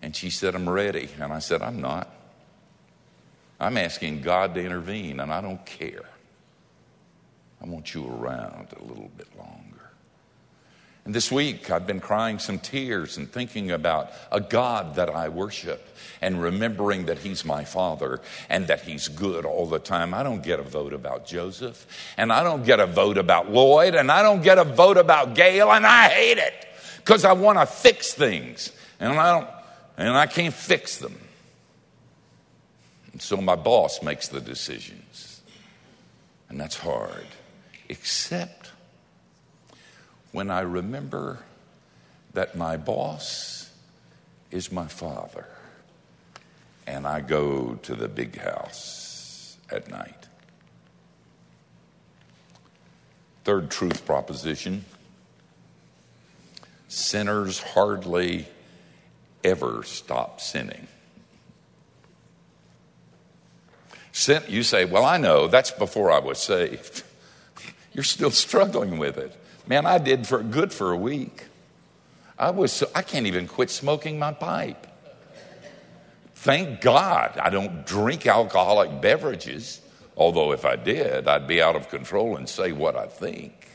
And 0.02 0.14
she 0.14 0.30
said, 0.30 0.54
I'm 0.54 0.68
ready. 0.68 1.08
And 1.20 1.32
I 1.32 1.38
said, 1.38 1.62
I'm 1.62 1.80
not. 1.80 2.12
I'm 3.58 3.76
asking 3.76 4.22
God 4.22 4.54
to 4.54 4.62
intervene, 4.62 5.18
and 5.20 5.32
I 5.32 5.40
don't 5.40 5.64
care. 5.64 6.04
I 7.62 7.66
want 7.66 7.94
you 7.94 8.06
around 8.06 8.68
a 8.78 8.84
little 8.84 9.10
bit 9.16 9.28
longer. 9.36 9.76
And 11.06 11.14
this 11.14 11.30
week, 11.30 11.70
I've 11.70 11.86
been 11.86 12.00
crying 12.00 12.40
some 12.40 12.58
tears 12.58 13.16
and 13.16 13.30
thinking 13.30 13.70
about 13.70 14.10
a 14.32 14.40
God 14.40 14.96
that 14.96 15.08
I 15.08 15.28
worship 15.28 15.96
and 16.20 16.42
remembering 16.42 17.06
that 17.06 17.18
He's 17.18 17.44
my 17.44 17.64
Father 17.64 18.20
and 18.50 18.66
that 18.66 18.80
He's 18.80 19.06
good 19.06 19.44
all 19.44 19.66
the 19.66 19.78
time. 19.78 20.12
I 20.12 20.24
don't 20.24 20.42
get 20.42 20.58
a 20.58 20.64
vote 20.64 20.92
about 20.92 21.24
Joseph, 21.24 21.86
and 22.18 22.32
I 22.32 22.42
don't 22.42 22.64
get 22.64 22.80
a 22.80 22.86
vote 22.86 23.18
about 23.18 23.52
Lloyd, 23.52 23.94
and 23.94 24.10
I 24.10 24.20
don't 24.22 24.42
get 24.42 24.58
a 24.58 24.64
vote 24.64 24.96
about 24.96 25.34
Gail, 25.34 25.70
and 25.70 25.86
I 25.86 26.08
hate 26.08 26.38
it 26.38 26.66
because 26.96 27.24
I 27.24 27.32
want 27.32 27.58
to 27.60 27.66
fix 27.66 28.12
things. 28.12 28.72
And 28.98 29.12
I 29.12 29.38
don't, 29.38 29.55
and 29.96 30.16
I 30.16 30.26
can't 30.26 30.54
fix 30.54 30.98
them. 30.98 31.18
And 33.12 33.22
so 33.22 33.38
my 33.38 33.56
boss 33.56 34.02
makes 34.02 34.28
the 34.28 34.40
decisions. 34.40 35.40
And 36.48 36.60
that's 36.60 36.76
hard. 36.76 37.26
Except 37.88 38.70
when 40.32 40.50
I 40.50 40.60
remember 40.60 41.40
that 42.34 42.56
my 42.56 42.76
boss 42.76 43.70
is 44.50 44.70
my 44.70 44.86
father. 44.86 45.46
And 46.86 47.06
I 47.06 47.20
go 47.20 47.74
to 47.82 47.94
the 47.94 48.08
big 48.08 48.38
house 48.38 49.56
at 49.70 49.90
night. 49.90 50.28
Third 53.44 53.70
truth 53.70 54.04
proposition 54.04 54.84
sinners 56.88 57.60
hardly 57.60 58.46
ever 59.46 59.82
stop 59.84 60.40
sinning. 60.40 60.86
Sin, 64.12 64.42
you 64.48 64.62
say, 64.62 64.84
Well, 64.84 65.04
I 65.04 65.16
know, 65.18 65.46
that's 65.46 65.70
before 65.70 66.10
I 66.10 66.18
was 66.18 66.38
saved. 66.38 67.02
You're 67.92 68.04
still 68.04 68.30
struggling 68.30 68.98
with 68.98 69.16
it. 69.18 69.34
Man, 69.66 69.86
I 69.86 69.98
did 69.98 70.26
for 70.26 70.42
good 70.42 70.72
for 70.72 70.92
a 70.92 70.96
week. 70.96 71.44
I 72.38 72.50
was 72.50 72.72
so, 72.72 72.90
I 72.94 73.02
can't 73.02 73.26
even 73.26 73.46
quit 73.46 73.70
smoking 73.70 74.18
my 74.18 74.32
pipe. 74.32 74.86
Thank 76.34 76.80
God 76.80 77.38
I 77.38 77.50
don't 77.50 77.86
drink 77.86 78.26
alcoholic 78.26 79.00
beverages. 79.00 79.80
Although 80.16 80.52
if 80.52 80.64
I 80.64 80.76
did, 80.76 81.28
I'd 81.28 81.46
be 81.46 81.60
out 81.60 81.76
of 81.76 81.88
control 81.88 82.36
and 82.36 82.48
say 82.48 82.72
what 82.72 82.96
I 82.96 83.06
think. 83.06 83.68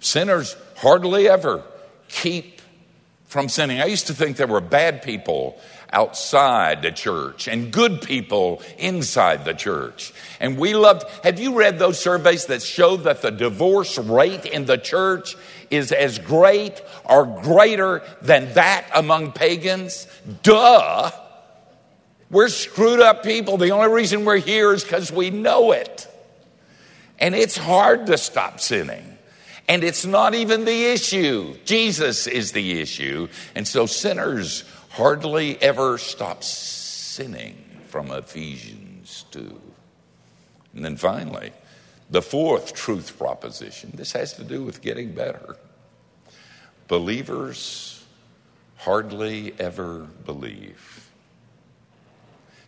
Sinners 0.00 0.56
hardly 0.76 1.28
ever 1.28 1.62
keep 2.08 2.60
from 3.26 3.48
sinning. 3.48 3.80
I 3.80 3.84
used 3.84 4.08
to 4.08 4.14
think 4.14 4.36
there 4.36 4.48
were 4.48 4.60
bad 4.60 5.02
people 5.02 5.60
outside 5.92 6.82
the 6.82 6.90
church 6.90 7.48
and 7.48 7.72
good 7.72 8.02
people 8.02 8.62
inside 8.78 9.44
the 9.44 9.54
church. 9.54 10.12
And 10.40 10.58
we 10.58 10.74
loved, 10.74 11.04
have 11.22 11.38
you 11.38 11.56
read 11.56 11.78
those 11.78 11.98
surveys 12.00 12.46
that 12.46 12.62
show 12.62 12.96
that 12.98 13.22
the 13.22 13.30
divorce 13.30 13.98
rate 13.98 14.46
in 14.46 14.64
the 14.64 14.78
church 14.78 15.36
is 15.70 15.92
as 15.92 16.18
great 16.18 16.82
or 17.04 17.24
greater 17.42 18.02
than 18.22 18.52
that 18.54 18.86
among 18.94 19.32
pagans? 19.32 20.06
Duh. 20.42 21.10
We're 22.30 22.48
screwed 22.48 23.00
up 23.00 23.22
people. 23.22 23.56
The 23.56 23.70
only 23.70 23.88
reason 23.88 24.24
we're 24.24 24.38
here 24.38 24.72
is 24.72 24.82
because 24.84 25.12
we 25.12 25.30
know 25.30 25.72
it. 25.72 26.06
And 27.18 27.34
it's 27.34 27.56
hard 27.56 28.06
to 28.06 28.16
stop 28.16 28.60
sinning. 28.60 29.18
And 29.70 29.84
it's 29.84 30.04
not 30.04 30.34
even 30.34 30.64
the 30.64 30.86
issue. 30.86 31.56
Jesus 31.64 32.26
is 32.26 32.50
the 32.50 32.80
issue. 32.80 33.28
And 33.54 33.68
so 33.68 33.86
sinners 33.86 34.64
hardly 34.88 35.62
ever 35.62 35.96
stop 35.96 36.42
sinning 36.42 37.56
from 37.86 38.10
Ephesians 38.10 39.26
2. 39.30 39.60
And 40.74 40.84
then 40.84 40.96
finally, 40.96 41.52
the 42.10 42.20
fourth 42.20 42.74
truth 42.74 43.16
proposition 43.16 43.92
this 43.94 44.10
has 44.10 44.32
to 44.34 44.42
do 44.42 44.64
with 44.64 44.82
getting 44.82 45.12
better. 45.12 45.56
Believers 46.88 48.04
hardly 48.78 49.54
ever 49.60 50.08
believe. 50.26 51.12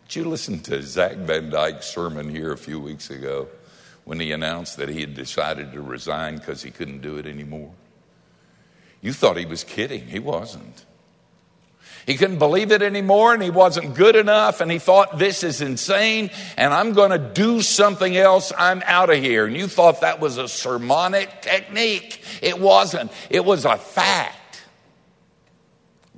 Did 0.07 0.15
you 0.15 0.29
listen 0.29 0.61
to 0.61 0.81
Zach 0.81 1.17
Van 1.17 1.49
Dyke's 1.49 1.87
sermon 1.87 2.29
here 2.29 2.53
a 2.53 2.57
few 2.57 2.79
weeks 2.79 3.09
ago 3.09 3.49
when 4.05 4.19
he 4.19 4.31
announced 4.31 4.77
that 4.77 4.89
he 4.89 5.01
had 5.01 5.13
decided 5.13 5.71
to 5.73 5.81
resign 5.81 6.37
because 6.37 6.61
he 6.63 6.71
couldn't 6.71 7.01
do 7.01 7.17
it 7.17 7.25
anymore? 7.25 7.71
You 9.01 9.13
thought 9.13 9.37
he 9.37 9.45
was 9.45 9.63
kidding. 9.63 10.07
He 10.07 10.19
wasn't. 10.19 10.85
He 12.05 12.15
couldn't 12.15 12.39
believe 12.39 12.71
it 12.71 12.81
anymore 12.81 13.33
and 13.33 13.41
he 13.41 13.49
wasn't 13.49 13.95
good 13.95 14.15
enough 14.15 14.59
and 14.59 14.69
he 14.69 14.79
thought 14.79 15.17
this 15.17 15.43
is 15.43 15.61
insane 15.61 16.31
and 16.57 16.73
I'm 16.73 16.93
going 16.93 17.11
to 17.11 17.17
do 17.17 17.61
something 17.61 18.15
else. 18.17 18.51
I'm 18.57 18.83
out 18.85 19.09
of 19.09 19.17
here. 19.17 19.45
And 19.45 19.55
you 19.55 19.67
thought 19.67 20.01
that 20.01 20.19
was 20.19 20.37
a 20.37 20.47
sermonic 20.47 21.41
technique. 21.41 22.21
It 22.41 22.59
wasn't. 22.59 23.11
It 23.29 23.45
was 23.45 23.63
a 23.63 23.77
fact. 23.77 24.35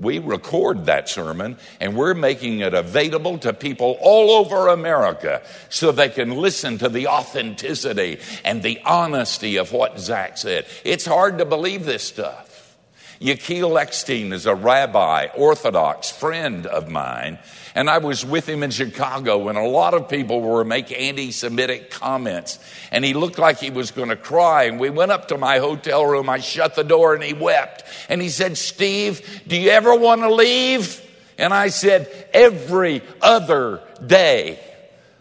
We 0.05 0.19
record 0.19 0.85
that 0.85 1.09
sermon 1.09 1.57
and 1.81 1.97
we're 1.97 2.13
making 2.13 2.59
it 2.59 2.73
available 2.73 3.39
to 3.39 3.53
people 3.53 3.97
all 3.99 4.31
over 4.31 4.67
America 4.67 5.41
so 5.69 5.91
they 5.91 6.09
can 6.09 6.37
listen 6.37 6.77
to 6.77 6.89
the 6.89 7.07
authenticity 7.07 8.19
and 8.45 8.61
the 8.61 8.79
honesty 8.85 9.57
of 9.57 9.73
what 9.73 9.99
Zach 9.99 10.37
said. 10.37 10.67
It's 10.83 11.05
hard 11.05 11.39
to 11.39 11.45
believe 11.45 11.85
this 11.85 12.03
stuff. 12.03 12.77
Yechiel 13.19 13.81
Eckstein 13.81 14.31
is 14.31 14.45
a 14.45 14.53
rabbi, 14.53 15.27
Orthodox 15.35 16.11
friend 16.11 16.67
of 16.67 16.89
mine, 16.89 17.39
and 17.75 17.89
I 17.89 17.97
was 17.97 18.25
with 18.25 18.47
him 18.47 18.63
in 18.63 18.71
Chicago 18.71 19.37
when 19.37 19.57
a 19.57 19.67
lot 19.67 19.93
of 19.93 20.07
people 20.07 20.39
were 20.39 20.63
making 20.63 20.95
anti 20.97 21.31
Semitic 21.31 21.91
comments, 21.91 22.57
and 22.89 23.03
he 23.03 23.13
looked 23.13 23.37
like 23.37 23.59
he 23.59 23.69
was 23.69 23.91
going 23.91 24.09
to 24.09 24.15
cry. 24.15 24.63
And 24.63 24.79
we 24.79 24.89
went 24.89 25.11
up 25.11 25.27
to 25.27 25.37
my 25.37 25.59
hotel 25.59 26.05
room, 26.05 26.29
I 26.29 26.39
shut 26.39 26.75
the 26.75 26.83
door, 26.83 27.13
and 27.13 27.23
he 27.23 27.33
wept. 27.33 27.83
And 28.07 28.21
he 28.21 28.29
said, 28.29 28.57
Steve, 28.57 29.43
do 29.45 29.57
you 29.57 29.69
ever 29.69 29.93
want 29.93 30.21
to 30.21 30.33
leave? 30.33 31.01
And 31.37 31.53
I 31.53 31.67
said, 31.67 32.29
Every 32.33 33.01
other 33.21 33.81
day. 34.05 34.59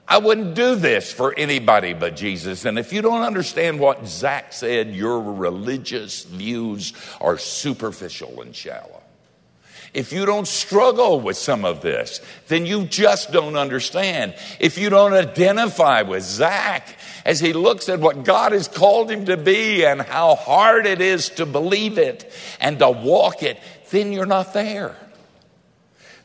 I 0.06 0.18
wouldn't 0.18 0.54
do 0.54 0.74
this 0.74 1.10
for 1.10 1.34
anybody 1.34 1.94
but 1.94 2.14
Jesus. 2.14 2.66
And 2.66 2.78
if 2.78 2.92
you 2.92 3.00
don't 3.00 3.22
understand 3.22 3.80
what 3.80 4.06
Zach 4.06 4.52
said, 4.52 4.94
your 4.94 5.20
religious 5.20 6.24
views 6.24 6.92
are 7.22 7.38
superficial 7.38 8.42
and 8.42 8.54
shallow. 8.54 8.93
If 9.94 10.12
you 10.12 10.26
don't 10.26 10.48
struggle 10.48 11.20
with 11.20 11.36
some 11.36 11.64
of 11.64 11.80
this, 11.80 12.20
then 12.48 12.66
you 12.66 12.84
just 12.84 13.30
don't 13.30 13.54
understand. 13.54 14.34
If 14.58 14.76
you 14.76 14.90
don't 14.90 15.12
identify 15.12 16.02
with 16.02 16.24
Zach 16.24 16.98
as 17.24 17.38
he 17.38 17.52
looks 17.52 17.88
at 17.88 18.00
what 18.00 18.24
God 18.24 18.50
has 18.50 18.66
called 18.66 19.08
him 19.08 19.26
to 19.26 19.36
be 19.36 19.86
and 19.86 20.02
how 20.02 20.34
hard 20.34 20.86
it 20.86 21.00
is 21.00 21.28
to 21.30 21.46
believe 21.46 21.96
it 21.96 22.30
and 22.60 22.80
to 22.80 22.90
walk 22.90 23.44
it, 23.44 23.60
then 23.90 24.12
you're 24.12 24.26
not 24.26 24.52
there. 24.52 24.96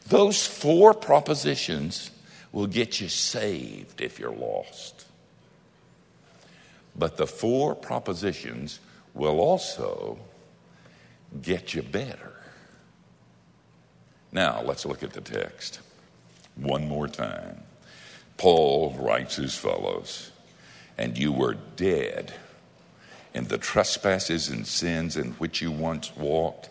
Those 0.07 0.47
four 0.47 0.95
propositions 0.95 2.09
will 2.51 2.65
get 2.65 2.99
you 2.99 3.07
saved 3.07 4.01
if 4.01 4.17
you're 4.17 4.35
lost. 4.35 5.05
But 6.95 7.17
the 7.17 7.27
four 7.27 7.75
propositions 7.75 8.79
will 9.13 9.39
also 9.39 10.17
get 11.39 11.75
you 11.75 11.83
better. 11.83 12.33
Now, 14.31 14.61
let's 14.61 14.85
look 14.85 15.03
at 15.03 15.13
the 15.13 15.21
text. 15.21 15.79
One 16.55 16.87
more 16.87 17.07
time. 17.07 17.63
Paul 18.37 18.95
writes 18.99 19.39
as 19.39 19.55
follows. 19.55 20.31
And 20.97 21.17
you 21.17 21.31
were 21.31 21.55
dead 21.75 22.33
in 23.33 23.45
the 23.45 23.57
trespasses 23.57 24.49
and 24.49 24.67
sins 24.67 25.15
in 25.15 25.31
which 25.33 25.61
you 25.61 25.71
once 25.71 26.15
walked 26.15 26.69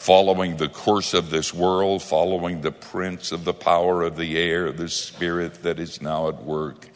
following 0.00 0.56
the 0.56 0.66
course 0.66 1.12
of 1.12 1.28
this 1.28 1.52
world, 1.52 2.02
following 2.02 2.62
the 2.62 2.72
prince 2.72 3.32
of 3.32 3.44
the 3.44 3.52
power 3.52 4.02
of 4.02 4.16
the 4.16 4.38
air, 4.38 4.72
the 4.72 4.88
spirit 4.88 5.62
that 5.62 5.78
is 5.78 6.00
now 6.00 6.26
at 6.26 6.42
work 6.42 6.88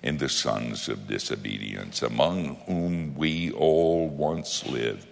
in 0.00 0.16
the 0.18 0.28
sons 0.28 0.88
of 0.88 1.08
disobedience, 1.08 2.02
among 2.02 2.54
whom 2.66 3.16
we 3.16 3.50
all 3.50 4.08
once 4.08 4.64
lived 4.64 5.11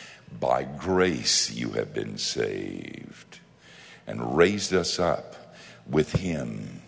By 0.39 0.63
grace 0.63 1.51
you 1.51 1.71
have 1.71 1.93
been 1.93 2.17
saved, 2.17 3.39
and 4.07 4.35
raised 4.35 4.73
us 4.73 4.99
up 4.99 5.55
with 5.87 6.13
him, 6.13 6.81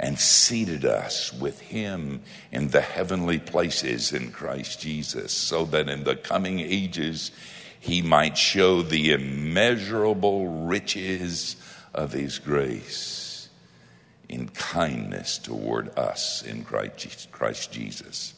and 0.00 0.18
seated 0.18 0.84
us 0.84 1.32
with 1.32 1.60
him 1.60 2.22
in 2.52 2.68
the 2.68 2.80
heavenly 2.80 3.38
places 3.38 4.12
in 4.12 4.32
Christ 4.32 4.80
Jesus, 4.80 5.32
so 5.32 5.64
that 5.66 5.88
in 5.88 6.04
the 6.04 6.16
coming 6.16 6.60
ages, 6.60 7.30
he 7.80 8.02
might 8.02 8.36
show 8.36 8.82
the 8.82 9.12
immeasurable 9.12 10.66
riches 10.66 11.56
of 11.94 12.12
his 12.12 12.38
grace 12.38 13.48
in 14.28 14.48
kindness 14.48 15.38
toward 15.38 15.96
us 15.98 16.42
in 16.42 16.64
Christ 16.64 17.72
Jesus. 17.72 18.34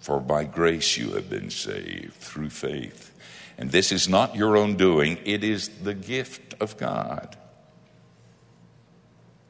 For 0.00 0.20
by 0.20 0.44
grace 0.44 0.96
you 0.96 1.12
have 1.12 1.28
been 1.30 1.50
saved 1.50 2.14
through 2.14 2.50
faith. 2.50 3.12
And 3.58 3.72
this 3.72 3.90
is 3.90 4.08
not 4.08 4.36
your 4.36 4.56
own 4.56 4.76
doing, 4.76 5.18
it 5.24 5.42
is 5.42 5.68
the 5.68 5.94
gift 5.94 6.54
of 6.60 6.76
God, 6.78 7.36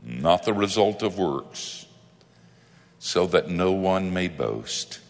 not 0.03 0.45
the 0.45 0.55
result 0.55 1.03
of 1.03 1.19
works, 1.19 1.85
so 2.99 3.27
that 3.27 3.51
no 3.51 3.73
one 3.73 4.13
may 4.13 4.29
boast. 4.29 5.01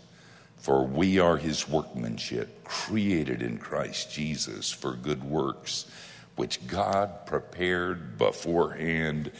For 0.56 0.84
we 0.84 1.20
are 1.20 1.36
his 1.36 1.68
workmanship, 1.68 2.64
created 2.64 3.40
in 3.40 3.58
Christ 3.58 4.12
Jesus 4.12 4.72
for 4.72 4.92
good 4.94 5.22
works, 5.22 5.86
which 6.34 6.66
God 6.66 7.24
prepared 7.24 8.18
beforehand 8.18 9.30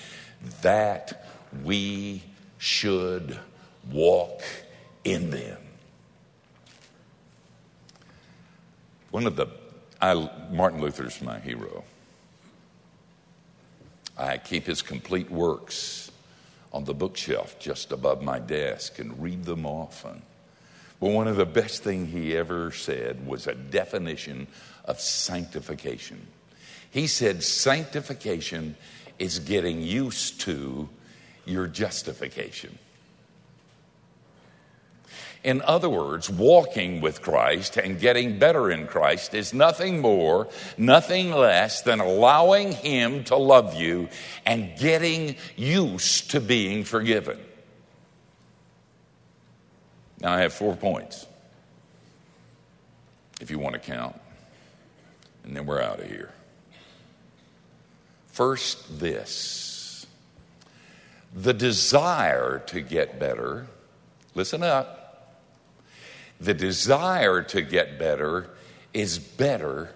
that 0.62 1.27
we 1.64 2.23
should 2.59 3.38
walk 3.90 4.40
in 5.05 5.31
them. 5.31 5.59
One 9.11 9.27
of 9.27 9.37
the, 9.37 9.47
I, 10.01 10.31
Martin 10.51 10.81
Luther's 10.81 11.21
my 11.23 11.38
hero. 11.38 11.85
I 14.16 14.38
keep 14.38 14.66
his 14.66 14.83
complete 14.83 15.31
works 15.31 16.11
on 16.73 16.85
the 16.85 16.94
bookshelf 16.94 17.59
just 17.59 17.92
above 17.92 18.23
my 18.23 18.38
desk 18.38 18.99
and 18.99 19.23
read 19.23 19.44
them 19.44 19.64
often. 19.64 20.23
But 21.01 21.11
one 21.11 21.29
of 21.29 21.37
the 21.37 21.47
best 21.47 21.85
things 21.85 22.12
he 22.12 22.37
ever 22.37 22.73
said 22.73 23.27
was 23.27 23.47
a 23.47 23.55
definition 23.55 24.49
of 24.85 25.01
sanctification. 25.01 26.27
He 26.90 27.07
said, 27.07 27.42
Sanctification 27.42 28.77
is 29.18 29.38
getting 29.38 29.81
used 29.83 30.40
to 30.42 30.88
your 31.44 31.66
justification. 31.66 32.79
In 35.44 35.62
other 35.62 35.88
words, 35.88 36.29
walking 36.29 37.01
with 37.01 37.22
Christ 37.22 37.77
and 37.77 38.01
getting 38.01 38.38
better 38.38 38.70
in 38.70 38.87
Christ 38.87 39.35
is 39.35 39.55
nothing 39.55 40.01
more, 40.01 40.48
nothing 40.77 41.31
less 41.31 41.83
than 41.83 42.01
allowing 42.01 42.72
Him 42.72 43.24
to 43.24 43.37
love 43.37 43.74
you 43.74 44.09
and 44.44 44.77
getting 44.79 45.37
used 45.57 46.33
to 46.33 46.40
being 46.40 46.85
forgiven. 46.85 47.38
Now 50.20 50.33
I 50.33 50.40
have 50.40 50.53
four 50.53 50.74
points, 50.74 51.27
if 53.40 53.51
you 53.51 53.59
want 53.61 53.74
to 53.74 53.81
count, 53.81 54.20
and 55.44 55.57
then 55.57 55.66
we're 55.66 55.81
out 55.81 56.01
of 56.01 56.07
here. 56.09 56.33
First, 58.27 59.01
this 59.01 60.07
the 61.35 61.53
desire 61.53 62.61
to 62.66 62.81
get 62.81 63.20
better 63.20 63.66
Listen 64.38 64.62
up. 64.62 64.98
The 66.40 66.55
desire 66.55 67.42
to 67.42 67.62
get 67.62 67.98
better 67.98 68.51
is 68.92 69.18
better 69.18 69.94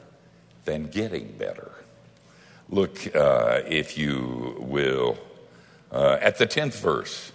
than 0.64 0.88
getting 0.88 1.32
better. 1.32 1.72
Look, 2.68 3.14
uh, 3.14 3.60
if 3.66 3.98
you 3.98 4.56
will, 4.60 5.18
uh, 5.90 6.18
at 6.20 6.38
the 6.38 6.46
10th 6.46 6.80
verse. 6.80 7.32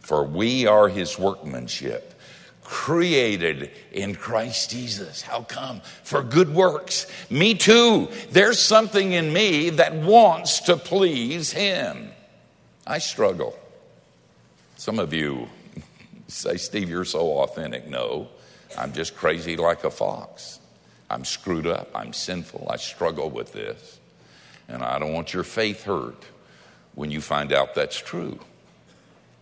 For 0.00 0.24
we 0.24 0.66
are 0.66 0.88
his 0.88 1.18
workmanship, 1.18 2.14
created 2.62 3.70
in 3.92 4.14
Christ 4.14 4.70
Jesus. 4.70 5.22
How 5.22 5.42
come? 5.42 5.82
For 6.02 6.22
good 6.22 6.52
works. 6.52 7.06
Me 7.30 7.54
too. 7.54 8.08
There's 8.30 8.58
something 8.58 9.12
in 9.12 9.32
me 9.32 9.70
that 9.70 9.94
wants 9.94 10.60
to 10.60 10.76
please 10.76 11.52
him. 11.52 12.10
I 12.86 12.98
struggle. 12.98 13.58
Some 14.76 14.98
of 14.98 15.12
you 15.12 15.48
say, 16.28 16.56
Steve, 16.56 16.88
you're 16.88 17.04
so 17.04 17.40
authentic. 17.40 17.88
No, 17.88 18.28
I'm 18.76 18.92
just 18.92 19.16
crazy 19.16 19.56
like 19.56 19.84
a 19.84 19.90
fox. 19.90 20.60
I'm 21.10 21.24
screwed 21.24 21.66
up. 21.66 21.90
I'm 21.94 22.12
sinful. 22.12 22.68
I 22.70 22.76
struggle 22.76 23.30
with 23.30 23.52
this. 23.52 23.98
And 24.68 24.82
I 24.82 24.98
don't 24.98 25.14
want 25.14 25.32
your 25.32 25.44
faith 25.44 25.84
hurt 25.84 26.22
when 26.94 27.10
you 27.10 27.20
find 27.20 27.52
out 27.52 27.74
that's 27.74 27.96
true. 27.96 28.38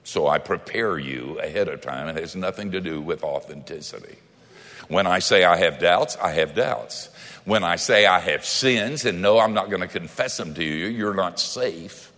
So 0.04 0.28
I 0.28 0.38
prepare 0.38 0.98
you 0.98 1.40
ahead 1.40 1.66
of 1.66 1.80
time. 1.80 2.08
It 2.08 2.16
has 2.20 2.36
nothing 2.36 2.70
to 2.70 2.80
do 2.80 3.00
with 3.00 3.24
authenticity. 3.24 4.18
When 4.88 5.08
I 5.08 5.18
say 5.18 5.44
I 5.44 5.56
have 5.56 5.80
doubts, 5.80 6.16
I 6.22 6.30
have 6.30 6.54
doubts. 6.54 7.08
When 7.44 7.64
I 7.64 7.74
say 7.74 8.06
I 8.06 8.20
have 8.20 8.44
sins 8.44 9.04
and 9.04 9.20
no, 9.20 9.40
I'm 9.40 9.52
not 9.52 9.68
going 9.68 9.80
to 9.80 9.88
confess 9.88 10.36
them 10.36 10.54
to 10.54 10.62
you, 10.62 10.86
you're 10.86 11.14
not 11.14 11.40
safe. 11.40 12.12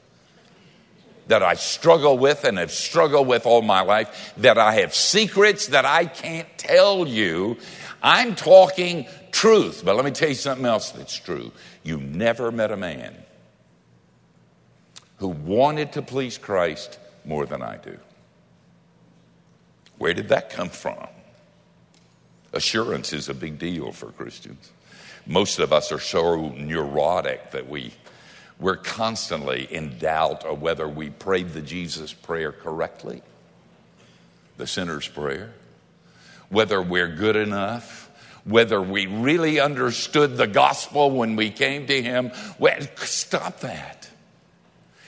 That 1.29 1.43
I 1.43 1.55
struggle 1.55 2.19
with 2.19 2.45
and 2.45 2.59
have 2.59 2.73
struggled 2.73 3.27
with 3.29 3.47
all 3.47 3.63
my 3.63 3.83
life, 3.83 4.33
that 4.39 4.59
I 4.59 4.75
have 4.81 4.95
secrets 4.95 5.69
that 5.69 5.85
I 5.85 6.07
can't 6.07 6.49
tell 6.59 7.07
you. 7.07 7.57
I'm 8.03 8.35
talking 8.35 9.07
truth. 9.31 9.83
But 9.85 9.97
let 9.97 10.05
me 10.05 10.11
tell 10.11 10.31
you 10.31 10.35
something 10.35 10.67
else 10.67 10.91
that's 10.91 11.17
true. 11.17 11.53
You 11.83 11.99
never 11.99 12.51
met 12.51 12.71
a 12.71 12.77
man 12.77 13.15
who 15.19 15.29
wanted 15.29 15.93
to 15.93 16.03
please 16.03 16.39
Christ 16.39 16.99
more 17.25 17.47
than 17.47 17.63
I 17.63 17.77
do. 17.77 17.99
Where 19.99 20.15
did 20.15 20.29
that 20.29 20.51
come 20.51 20.71
from? 20.71 21.07
Assurance 22.53 23.13
is 23.13 23.29
a 23.29 23.35
big 23.35 23.59
deal 23.59 23.93
for 23.93 24.07
Christians. 24.13 24.71
Most 25.27 25.59
of 25.59 25.73
us 25.73 25.93
are 25.93 26.01
so 26.01 26.51
neurotic 26.51 27.51
that 27.51 27.69
we, 27.69 27.93
we're 28.61 28.77
constantly 28.77 29.65
in 29.73 29.99
doubt 29.99 30.45
of 30.45 30.61
whether 30.61 30.89
we 30.89 31.11
prayed 31.11 31.51
the 31.51 31.63
Jesus 31.63 32.13
prayer 32.13 32.53
correctly, 32.53 33.23
the 34.57 34.67
sinner's 34.67 35.07
prayer, 35.07 35.53
whether 36.49 36.83
we're 36.83 37.15
good 37.15 37.37
enough, 37.37 38.11
whether 38.45 38.81
we 38.81 39.07
really 39.07 39.61
understood 39.61 40.37
the 40.37 40.47
gospel 40.47 41.11
when 41.11 41.37
we 41.37 41.51
came 41.51 41.87
to 41.87 42.03
Him. 42.03 42.33
Well, 42.59 42.81
stop 42.97 43.61
that. 43.61 44.09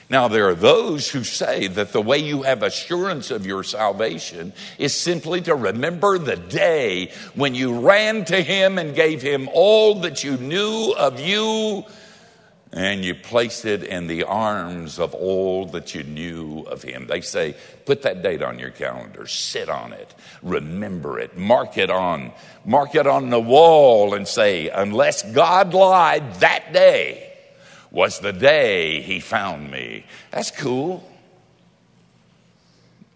Now, 0.09 0.27
there 0.27 0.49
are 0.49 0.55
those 0.55 1.09
who 1.09 1.23
say 1.23 1.67
that 1.67 1.93
the 1.93 2.01
way 2.01 2.17
you 2.17 2.41
have 2.41 2.63
assurance 2.63 3.31
of 3.31 3.45
your 3.45 3.63
salvation 3.63 4.51
is 4.77 4.93
simply 4.93 5.39
to 5.41 5.55
remember 5.55 6.17
the 6.17 6.35
day 6.35 7.13
when 7.33 7.55
you 7.55 7.79
ran 7.79 8.25
to 8.25 8.41
Him 8.41 8.77
and 8.77 8.93
gave 8.93 9.21
Him 9.21 9.49
all 9.53 10.01
that 10.01 10.21
you 10.21 10.35
knew 10.35 10.93
of 10.97 11.21
you, 11.21 11.85
and 12.73 13.03
you 13.03 13.13
placed 13.13 13.65
it 13.65 13.83
in 13.83 14.07
the 14.07 14.23
arms 14.23 14.97
of 14.97 15.13
all 15.13 15.65
that 15.67 15.93
you 15.93 16.03
knew 16.03 16.61
of 16.61 16.83
Him. 16.83 17.07
They 17.07 17.21
say, 17.21 17.55
put 17.85 18.03
that 18.03 18.23
date 18.23 18.41
on 18.41 18.59
your 18.59 18.69
calendar, 18.69 19.27
sit 19.27 19.69
on 19.69 19.91
it, 19.91 20.15
remember 20.41 21.19
it, 21.19 21.37
mark 21.37 21.77
it 21.77 21.89
on, 21.89 22.31
mark 22.63 22.95
it 22.95 23.07
on 23.07 23.29
the 23.29 23.41
wall, 23.41 24.13
and 24.13 24.27
say, 24.27 24.69
unless 24.69 25.23
God 25.33 25.73
lied 25.73 26.35
that 26.35 26.71
day, 26.71 27.27
was 27.91 28.19
the 28.19 28.31
day 28.31 29.01
he 29.01 29.19
found 29.19 29.69
me. 29.69 30.05
That's 30.31 30.51
cool. 30.51 31.07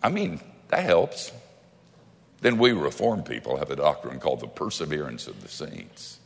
I 0.04 0.10
mean, 0.10 0.42
that 0.68 0.84
helps. 0.84 1.32
Then 2.42 2.58
we 2.58 2.74
reform 2.74 3.24
people 3.24 3.56
have 3.58 3.72
a 3.72 3.78
doctrine 3.78 4.20
called 4.20 4.42
the 4.42 4.48
perseverance 4.48 5.28
of 5.28 5.42
the 5.42 5.48
saints. 5.48 6.20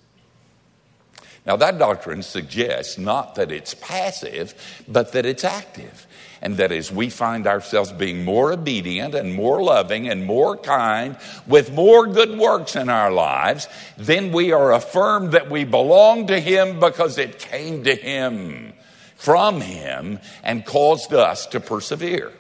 Now, 1.50 1.56
that 1.56 1.80
doctrine 1.80 2.22
suggests 2.22 3.00
not 3.00 3.34
that 3.34 3.52
it's 3.52 3.74
passive, 3.74 4.54
but 4.88 5.14
that 5.14 5.26
it's 5.26 5.44
active 5.44 6.06
and 6.44 6.58
that 6.58 6.72
as 6.72 6.92
we 6.92 7.10
find 7.10 7.48
ourselves 7.48 7.92
being 7.92 8.24
more 8.24 8.54
obedient 8.54 9.16
and 9.16 9.34
more 9.34 9.60
loving 9.64 10.08
and 10.08 10.28
more 10.28 10.56
kind 10.56 11.18
with 11.48 11.74
more 11.74 12.06
good 12.06 12.38
works 12.38 12.76
in 12.76 12.88
our 12.88 13.10
lives, 13.10 13.68
then 13.98 14.32
we 14.32 14.52
are 14.52 14.74
affirmed 14.74 15.32
that 15.32 15.50
we 15.50 15.64
belong 15.64 16.28
to 16.28 16.40
Him 16.40 16.80
because 16.80 17.18
it 17.18 17.40
came 17.40 17.84
to 17.86 17.96
Him, 17.96 18.74
from 19.16 19.60
Him, 19.60 20.20
and 20.44 20.64
caused 20.64 21.16
us 21.16 21.48
to 21.48 21.60
persevere. 21.60 22.32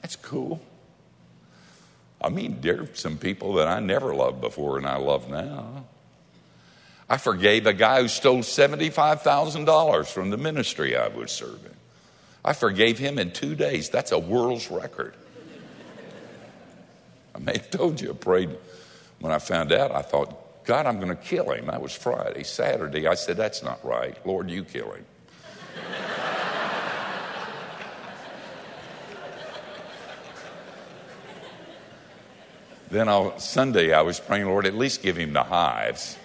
That's 0.00 0.16
cool. 0.16 0.60
I 2.20 2.30
mean, 2.30 2.60
there 2.62 2.80
are 2.80 2.88
some 2.94 3.16
people 3.16 3.52
that 3.54 3.68
I 3.68 3.78
never 3.78 4.12
loved 4.12 4.40
before 4.40 4.76
and 4.76 4.88
I 4.88 4.96
love 4.96 5.30
now. 5.30 5.84
I 7.12 7.18
forgave 7.18 7.66
a 7.66 7.74
guy 7.74 8.00
who 8.00 8.08
stole 8.08 8.38
$75,000 8.38 10.06
from 10.06 10.30
the 10.30 10.38
ministry 10.38 10.96
I 10.96 11.08
was 11.08 11.30
serving. 11.30 11.76
I 12.42 12.54
forgave 12.54 12.98
him 12.98 13.18
in 13.18 13.32
two 13.32 13.54
days. 13.54 13.90
That's 13.90 14.12
a 14.12 14.18
world's 14.18 14.70
record. 14.70 15.12
I 17.34 17.38
may 17.38 17.52
have 17.52 17.68
told 17.68 18.00
you, 18.00 18.12
I 18.12 18.14
prayed 18.14 18.56
when 19.20 19.30
I 19.30 19.40
found 19.40 19.72
out. 19.72 19.94
I 19.94 20.00
thought, 20.00 20.64
God, 20.64 20.86
I'm 20.86 21.00
going 21.00 21.14
to 21.14 21.22
kill 21.22 21.50
him. 21.52 21.66
That 21.66 21.82
was 21.82 21.92
Friday. 21.94 22.44
Saturday, 22.44 23.06
I 23.06 23.12
said, 23.12 23.36
That's 23.36 23.62
not 23.62 23.84
right. 23.84 24.16
Lord, 24.26 24.48
you 24.48 24.64
kill 24.64 24.92
him. 24.92 25.04
then 32.90 33.10
on 33.10 33.38
Sunday, 33.38 33.92
I 33.92 34.00
was 34.00 34.18
praying, 34.18 34.46
Lord, 34.46 34.64
at 34.64 34.74
least 34.74 35.02
give 35.02 35.18
him 35.18 35.34
the 35.34 35.42
hives. 35.42 36.16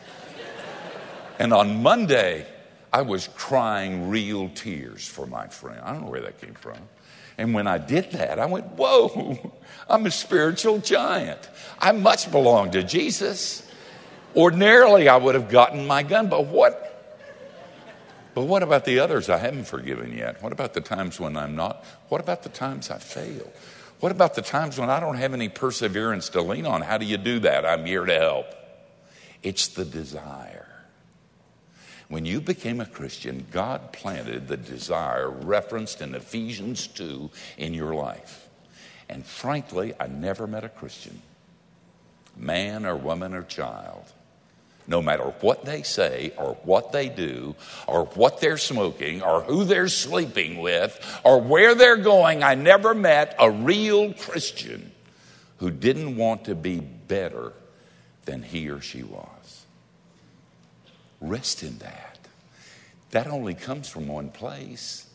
And 1.40 1.54
on 1.54 1.84
Monday, 1.84 2.48
I 2.92 3.02
was 3.02 3.28
crying 3.36 4.10
real 4.10 4.50
tears 4.50 5.08
for 5.08 5.26
my 5.26 5.48
friend. 5.48 5.80
I 5.84 5.92
don't 5.92 6.02
know 6.02 6.10
where 6.10 6.22
that 6.22 6.40
came 6.42 6.54
from. 6.54 6.78
And 7.38 7.54
when 7.54 7.68
I 7.68 7.78
did 7.78 8.12
that, 8.14 8.40
I 8.40 8.46
went, 8.46 8.66
Whoa, 8.74 9.54
I'm 9.90 10.06
a 10.06 10.12
spiritual 10.12 10.80
giant. 10.80 11.50
I 11.80 11.92
must 11.92 12.32
belong 12.32 12.72
to 12.72 12.84
Jesus. 12.84 13.64
Ordinarily, 14.36 15.10
I 15.10 15.18
would 15.18 15.36
have 15.36 15.50
gotten 15.50 15.88
my 15.88 16.04
gun, 16.04 16.28
but 16.28 16.48
what? 16.48 16.84
But 18.36 18.44
what 18.44 18.62
about 18.62 18.86
the 18.86 19.00
others 19.00 19.30
I 19.30 19.38
haven't 19.38 19.66
forgiven 19.66 20.16
yet? 20.16 20.44
What 20.44 20.52
about 20.52 20.76
the 20.76 20.82
times 20.82 21.20
when 21.20 21.36
I'm 21.36 21.56
not? 21.56 21.84
What 22.10 22.22
about 22.22 22.44
the 22.44 22.50
times 22.50 22.92
I 22.92 23.00
fail? 23.00 23.52
What 24.00 24.12
about 24.12 24.36
the 24.36 24.44
times 24.44 24.78
when 24.78 24.92
I 24.92 25.00
don't 25.00 25.16
have 25.16 25.34
any 25.34 25.50
perseverance 25.50 26.30
to 26.30 26.42
lean 26.42 26.68
on? 26.68 26.84
How 26.84 27.00
do 27.00 27.06
you 27.06 27.18
do 27.18 27.40
that? 27.40 27.66
I'm 27.66 27.86
here 27.86 28.06
to 28.06 28.14
help. 28.14 28.46
It's 29.42 29.70
the 29.70 29.86
desire. 29.86 30.67
When 32.10 32.26
you 32.26 32.40
became 32.40 32.80
a 32.80 32.86
Christian, 32.86 33.46
God 33.52 33.92
planted 33.92 34.48
the 34.48 34.58
desire 34.58 35.30
referenced 35.30 36.02
in 36.02 36.16
Ephesians 36.16 36.88
2 36.88 37.30
in 37.58 37.74
your 37.74 37.94
life. 37.94 38.48
And 39.10 39.26
frankly, 39.26 39.94
I 40.00 40.08
never 40.08 40.48
met 40.48 40.64
a 40.64 40.70
Christian, 40.70 41.22
man 42.36 42.86
or 42.86 42.96
woman 42.96 43.34
or 43.34 43.44
child, 43.44 44.04
no 44.88 45.02
matter 45.02 45.34
what 45.42 45.66
they 45.66 45.84
say 45.84 46.32
or 46.38 46.54
what 46.64 46.94
they 46.94 47.10
do 47.10 47.56
or 47.88 48.06
what 48.06 48.40
they're 48.40 48.58
smoking 48.58 49.22
or 49.22 49.42
who 49.42 49.66
they're 49.66 49.90
sleeping 49.90 50.60
with 50.60 51.20
or 51.26 51.42
where 51.42 51.76
they're 51.76 51.98
going, 51.98 52.42
I 52.42 52.56
never 52.56 52.94
met 52.94 53.36
a 53.38 53.52
real 53.52 54.14
Christian 54.14 54.92
who 55.58 55.72
didn't 55.72 56.16
want 56.16 56.46
to 56.46 56.56
be 56.56 56.80
better 56.80 57.52
than 58.24 58.44
he 58.44 58.70
or 58.70 58.80
she 58.80 59.04
was. 59.04 59.37
Rest 61.22 61.64
in 61.64 61.78
that. 61.80 62.20
That 63.12 63.28
only 63.28 63.56
comes 63.56 63.90
from 63.90 64.08
one 64.08 64.30
place. 64.30 65.08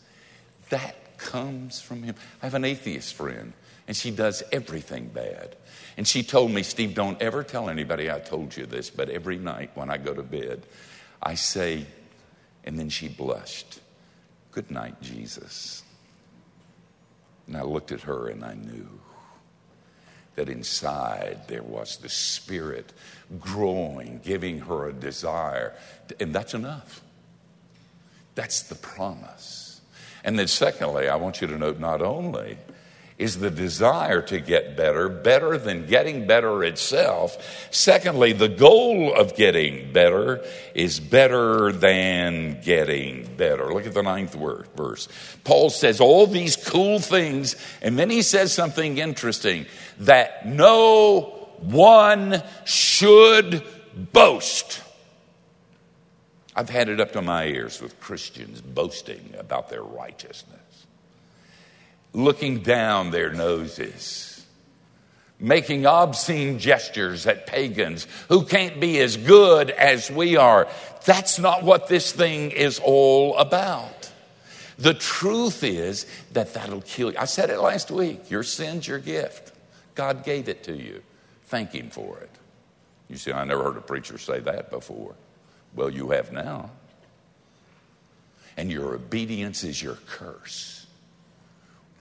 That 0.71 1.19
comes 1.19 1.81
from 1.81 2.03
Him. 2.03 2.15
I 2.43 2.47
have 2.47 2.55
an 2.55 2.65
atheist 2.65 3.15
friend, 3.15 3.53
and 3.87 3.97
she 3.97 4.11
does 4.11 4.43
everything 4.51 5.09
bad. 5.09 5.57
And 5.97 6.09
she 6.09 6.23
told 6.23 6.51
me, 6.51 6.63
Steve, 6.63 6.95
don't 6.95 7.21
ever 7.21 7.43
tell 7.43 7.69
anybody 7.69 8.11
I 8.11 8.19
told 8.19 8.57
you 8.57 8.67
this, 8.67 8.91
but 8.91 9.11
every 9.11 9.37
night 9.37 9.71
when 9.75 9.91
I 9.91 9.99
go 9.99 10.15
to 10.15 10.23
bed, 10.23 10.63
I 11.23 11.35
say, 11.35 11.87
and 12.65 12.79
then 12.79 12.89
she 12.89 13.09
blushed, 13.09 13.81
Good 14.53 14.71
night, 14.71 15.01
Jesus. 15.01 15.83
And 17.47 17.57
I 17.57 17.63
looked 17.63 17.91
at 17.91 18.03
her 18.03 18.29
and 18.29 18.45
I 18.45 18.55
knew 18.55 18.87
that 20.35 20.49
inside 20.49 21.41
there 21.49 21.63
was 21.63 21.99
the 21.99 22.09
Spirit 22.09 22.93
growing, 23.41 24.21
giving 24.25 24.61
her 24.61 24.89
a 24.89 24.93
desire. 24.93 25.75
And 26.21 26.35
that's 26.35 26.55
enough. 26.55 27.03
That's 28.35 28.63
the 28.63 28.75
promise. 28.75 29.81
And 30.25 30.39
then, 30.39 30.49
secondly, 30.49 31.09
I 31.09 31.17
want 31.17 31.41
you 31.41 31.47
to 31.49 31.59
note 31.59 31.79
not 31.79 32.01
only 32.01 32.57
is 33.23 33.39
the 33.39 33.51
desire 33.51 34.21
to 34.21 34.41
get 34.41 34.77
better, 34.77 35.09
better 35.09 35.57
than 35.57 35.87
getting 35.87 36.27
better 36.27 36.65
itself. 36.65 37.69
Secondly, 37.71 38.33
the 38.33 38.49
goal 38.49 39.15
of 39.15 39.37
getting 39.37 39.93
better 39.93 40.45
is 40.75 40.99
better 40.99 41.71
than 41.71 42.61
getting 42.63 43.25
better. 43.37 43.73
Look 43.73 43.87
at 43.87 43.95
the 43.95 44.03
ninth 44.03 44.35
word, 44.35 44.67
verse. 44.77 45.09
Paul 45.45 45.71
says 45.71 46.01
all 46.01 46.27
these 46.27 46.57
cool 46.57 46.99
things, 46.99 47.55
and 47.81 47.97
then 47.97 48.11
he 48.11 48.23
says 48.23 48.53
something 48.53 48.99
interesting 48.99 49.67
that 50.01 50.45
no 50.45 51.49
one 51.59 52.43
should 52.65 53.63
boast. 53.95 54.83
I've 56.57 56.71
had 56.71 56.89
it 56.89 57.01
up 57.01 57.13
to 57.13 57.23
my 57.23 57.47
ears 57.47 57.81
with 57.81 57.99
Christians 58.01 58.61
boasting 58.61 59.35
about 59.39 59.71
their 59.71 59.83
righteousness 59.83 60.62
looking 62.13 62.59
down 62.61 63.11
their 63.11 63.33
noses, 63.33 64.45
making 65.39 65.87
obscene 65.87 66.59
gestures 66.59 67.27
at 67.27 67.47
pagans 67.47 68.07
who 68.29 68.45
can't 68.45 68.81
be 68.81 69.01
as 69.01 69.17
good 69.17 69.71
as 69.71 70.11
we 70.11 70.37
are. 70.37 70.69
That's 71.05 71.39
not 71.39 71.63
what 71.63 71.89
this 71.89 72.13
thing 72.13 72.51
is 72.51 72.81
all 72.83 73.37
about. 73.37 74.11
The 74.79 74.95
truth 74.95 75.65
is 75.65 76.07
that 76.33 76.55
that'll 76.55 76.83
kill 76.83 77.13
you. 77.13 77.19
I 77.19 77.27
said 77.27 77.51
it 77.51 77.59
last 77.61 77.91
week 77.91 78.31
your 78.31 78.43
sin's 78.43 78.87
your 78.87 78.99
gift. 78.99 79.53
God 79.95 80.25
gave 80.25 80.49
it 80.49 80.65
to 80.65 80.77
you. 80.77 81.03
Thank 81.45 81.73
Him 81.73 81.91
for 81.91 82.19
it. 82.19 82.31
You 83.09 83.17
see, 83.17 83.33
I 83.33 83.45
never 83.45 83.63
heard 83.63 83.77
a 83.77 83.83
preacher 83.83 84.17
say 84.17 84.41
that 84.41 84.71
before. 84.71 85.15
Well, 85.75 85.91
you 85.91 86.11
have 86.11 86.33
now. 86.33 86.71
And 88.57 88.71
your 88.71 88.95
obedience 88.95 89.65
is 89.65 89.83
your 89.83 89.97
curse 90.07 90.82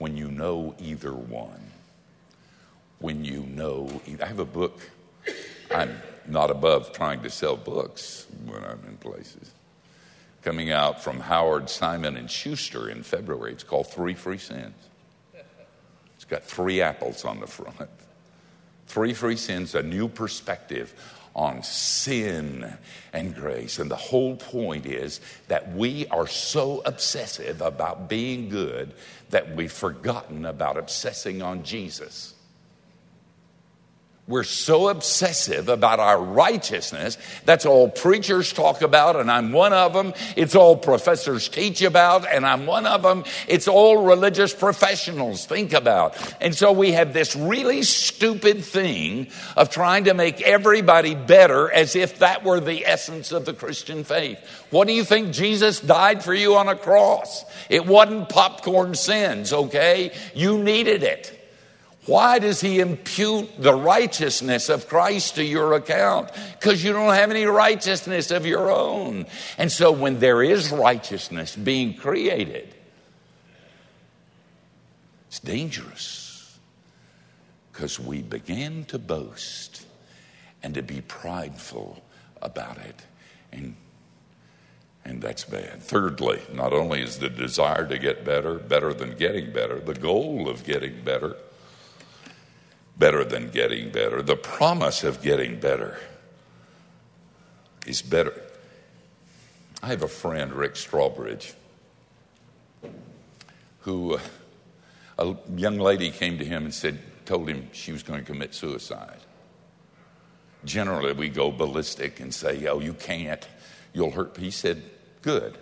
when 0.01 0.17
you 0.17 0.31
know 0.31 0.73
either 0.79 1.13
one. 1.13 1.61
When 2.97 3.23
you 3.23 3.41
know, 3.41 4.01
I 4.19 4.25
have 4.25 4.39
a 4.39 4.45
book. 4.45 4.81
I'm 5.69 5.95
not 6.27 6.49
above 6.49 6.91
trying 6.91 7.21
to 7.21 7.29
sell 7.29 7.55
books 7.55 8.25
when 8.47 8.63
I'm 8.63 8.79
in 8.87 8.97
places. 8.97 9.51
Coming 10.41 10.71
out 10.71 11.03
from 11.03 11.19
Howard 11.19 11.69
Simon 11.69 12.17
and 12.17 12.31
Schuster 12.31 12.89
in 12.89 13.03
February. 13.03 13.51
It's 13.51 13.63
called 13.63 13.91
Three 13.91 14.15
Free 14.15 14.39
Sins. 14.39 14.73
It's 16.15 16.25
got 16.25 16.43
three 16.43 16.81
apples 16.81 17.23
on 17.23 17.39
the 17.39 17.45
front. 17.45 17.89
Three 18.87 19.13
free 19.13 19.37
sins, 19.37 19.75
a 19.75 19.83
new 19.83 20.07
perspective 20.07 20.95
on 21.35 21.63
sin 21.63 22.73
and 23.13 23.35
grace. 23.35 23.79
And 23.79 23.89
the 23.89 23.95
whole 23.95 24.35
point 24.35 24.85
is 24.85 25.21
that 25.47 25.73
we 25.73 26.07
are 26.07 26.27
so 26.27 26.81
obsessive 26.85 27.61
about 27.61 28.09
being 28.09 28.49
good 28.49 28.93
that 29.31 29.55
we've 29.55 29.71
forgotten 29.71 30.45
about 30.45 30.77
obsessing 30.77 31.41
on 31.41 31.63
Jesus. 31.63 32.33
We're 34.27 34.43
so 34.43 34.87
obsessive 34.87 35.67
about 35.67 35.99
our 35.99 36.21
righteousness. 36.21 37.17
That's 37.43 37.65
all 37.65 37.89
preachers 37.89 38.53
talk 38.53 38.83
about, 38.83 39.15
and 39.15 39.31
I'm 39.31 39.51
one 39.51 39.73
of 39.73 39.93
them. 39.93 40.13
It's 40.37 40.55
all 40.55 40.77
professors 40.77 41.49
teach 41.49 41.81
about, 41.81 42.31
and 42.31 42.45
I'm 42.45 42.67
one 42.67 42.85
of 42.85 43.01
them. 43.01 43.25
It's 43.47 43.67
all 43.67 44.05
religious 44.05 44.53
professionals 44.53 45.45
think 45.47 45.73
about. 45.73 46.15
And 46.39 46.55
so 46.55 46.71
we 46.71 46.91
have 46.91 47.13
this 47.13 47.35
really 47.35 47.81
stupid 47.81 48.63
thing 48.63 49.27
of 49.57 49.71
trying 49.71 50.03
to 50.03 50.13
make 50.13 50.39
everybody 50.41 51.15
better 51.15 51.71
as 51.71 51.95
if 51.95 52.19
that 52.19 52.43
were 52.43 52.59
the 52.59 52.85
essence 52.85 53.31
of 53.31 53.45
the 53.45 53.53
Christian 53.53 54.03
faith. 54.03 54.39
What 54.69 54.87
do 54.87 54.93
you 54.93 55.03
think 55.03 55.33
Jesus 55.33 55.79
died 55.79 56.23
for 56.23 56.33
you 56.33 56.55
on 56.55 56.69
a 56.69 56.75
cross? 56.75 57.43
It 57.69 57.87
wasn't 57.87 58.29
popcorn 58.29 58.93
sins, 58.93 59.51
okay? 59.51 60.13
You 60.35 60.59
needed 60.59 61.01
it. 61.01 61.40
Why 62.07 62.39
does 62.39 62.61
he 62.61 62.79
impute 62.79 63.61
the 63.61 63.73
righteousness 63.73 64.69
of 64.69 64.87
Christ 64.87 65.35
to 65.35 65.43
your 65.43 65.73
account? 65.73 66.31
Because 66.59 66.83
you 66.83 66.93
don't 66.93 67.13
have 67.13 67.29
any 67.29 67.45
righteousness 67.45 68.31
of 68.31 68.45
your 68.45 68.71
own. 68.71 69.27
And 69.57 69.71
so 69.71 69.91
when 69.91 70.19
there 70.19 70.41
is 70.41 70.71
righteousness 70.71 71.55
being 71.55 71.93
created, 71.93 72.73
it's 75.27 75.39
dangerous 75.39 76.57
because 77.71 77.99
we 77.99 78.23
begin 78.23 78.85
to 78.85 78.97
boast 78.97 79.85
and 80.63 80.73
to 80.73 80.81
be 80.81 81.01
prideful 81.01 82.03
about 82.41 82.77
it. 82.79 83.05
And, 83.51 83.75
and 85.05 85.21
that's 85.21 85.45
bad. 85.45 85.83
Thirdly, 85.83 86.41
not 86.51 86.73
only 86.73 87.03
is 87.03 87.19
the 87.19 87.29
desire 87.29 87.87
to 87.87 87.99
get 87.99 88.25
better 88.25 88.55
better 88.55 88.91
than 88.91 89.15
getting 89.15 89.53
better, 89.53 89.79
the 89.79 89.93
goal 89.93 90.49
of 90.49 90.63
getting 90.63 91.03
better 91.03 91.35
better 93.01 93.23
than 93.23 93.49
getting 93.49 93.89
better. 93.89 94.21
The 94.21 94.35
promise 94.35 95.03
of 95.03 95.23
getting 95.23 95.59
better 95.59 95.97
is 97.87 98.03
better. 98.03 98.39
I 99.81 99.87
have 99.87 100.03
a 100.03 100.07
friend, 100.07 100.53
Rick 100.53 100.75
Strawbridge, 100.75 101.55
who 103.79 104.13
uh, 104.13 104.19
a 105.17 105.35
young 105.55 105.79
lady 105.79 106.11
came 106.11 106.37
to 106.37 106.45
him 106.45 106.65
and 106.65 106.73
said, 106.73 106.99
told 107.25 107.49
him 107.49 107.69
she 107.71 107.91
was 107.91 108.03
going 108.03 108.19
to 108.19 108.25
commit 108.25 108.53
suicide. 108.53 109.19
Generally, 110.63 111.13
we 111.13 111.27
go 111.29 111.51
ballistic 111.51 112.19
and 112.19 112.31
say, 112.31 112.67
Oh, 112.67 112.79
you 112.79 112.93
can't, 112.93 113.47
you'll 113.93 114.11
hurt. 114.11 114.37
He 114.37 114.51
said, 114.51 114.83
Good, 115.23 115.57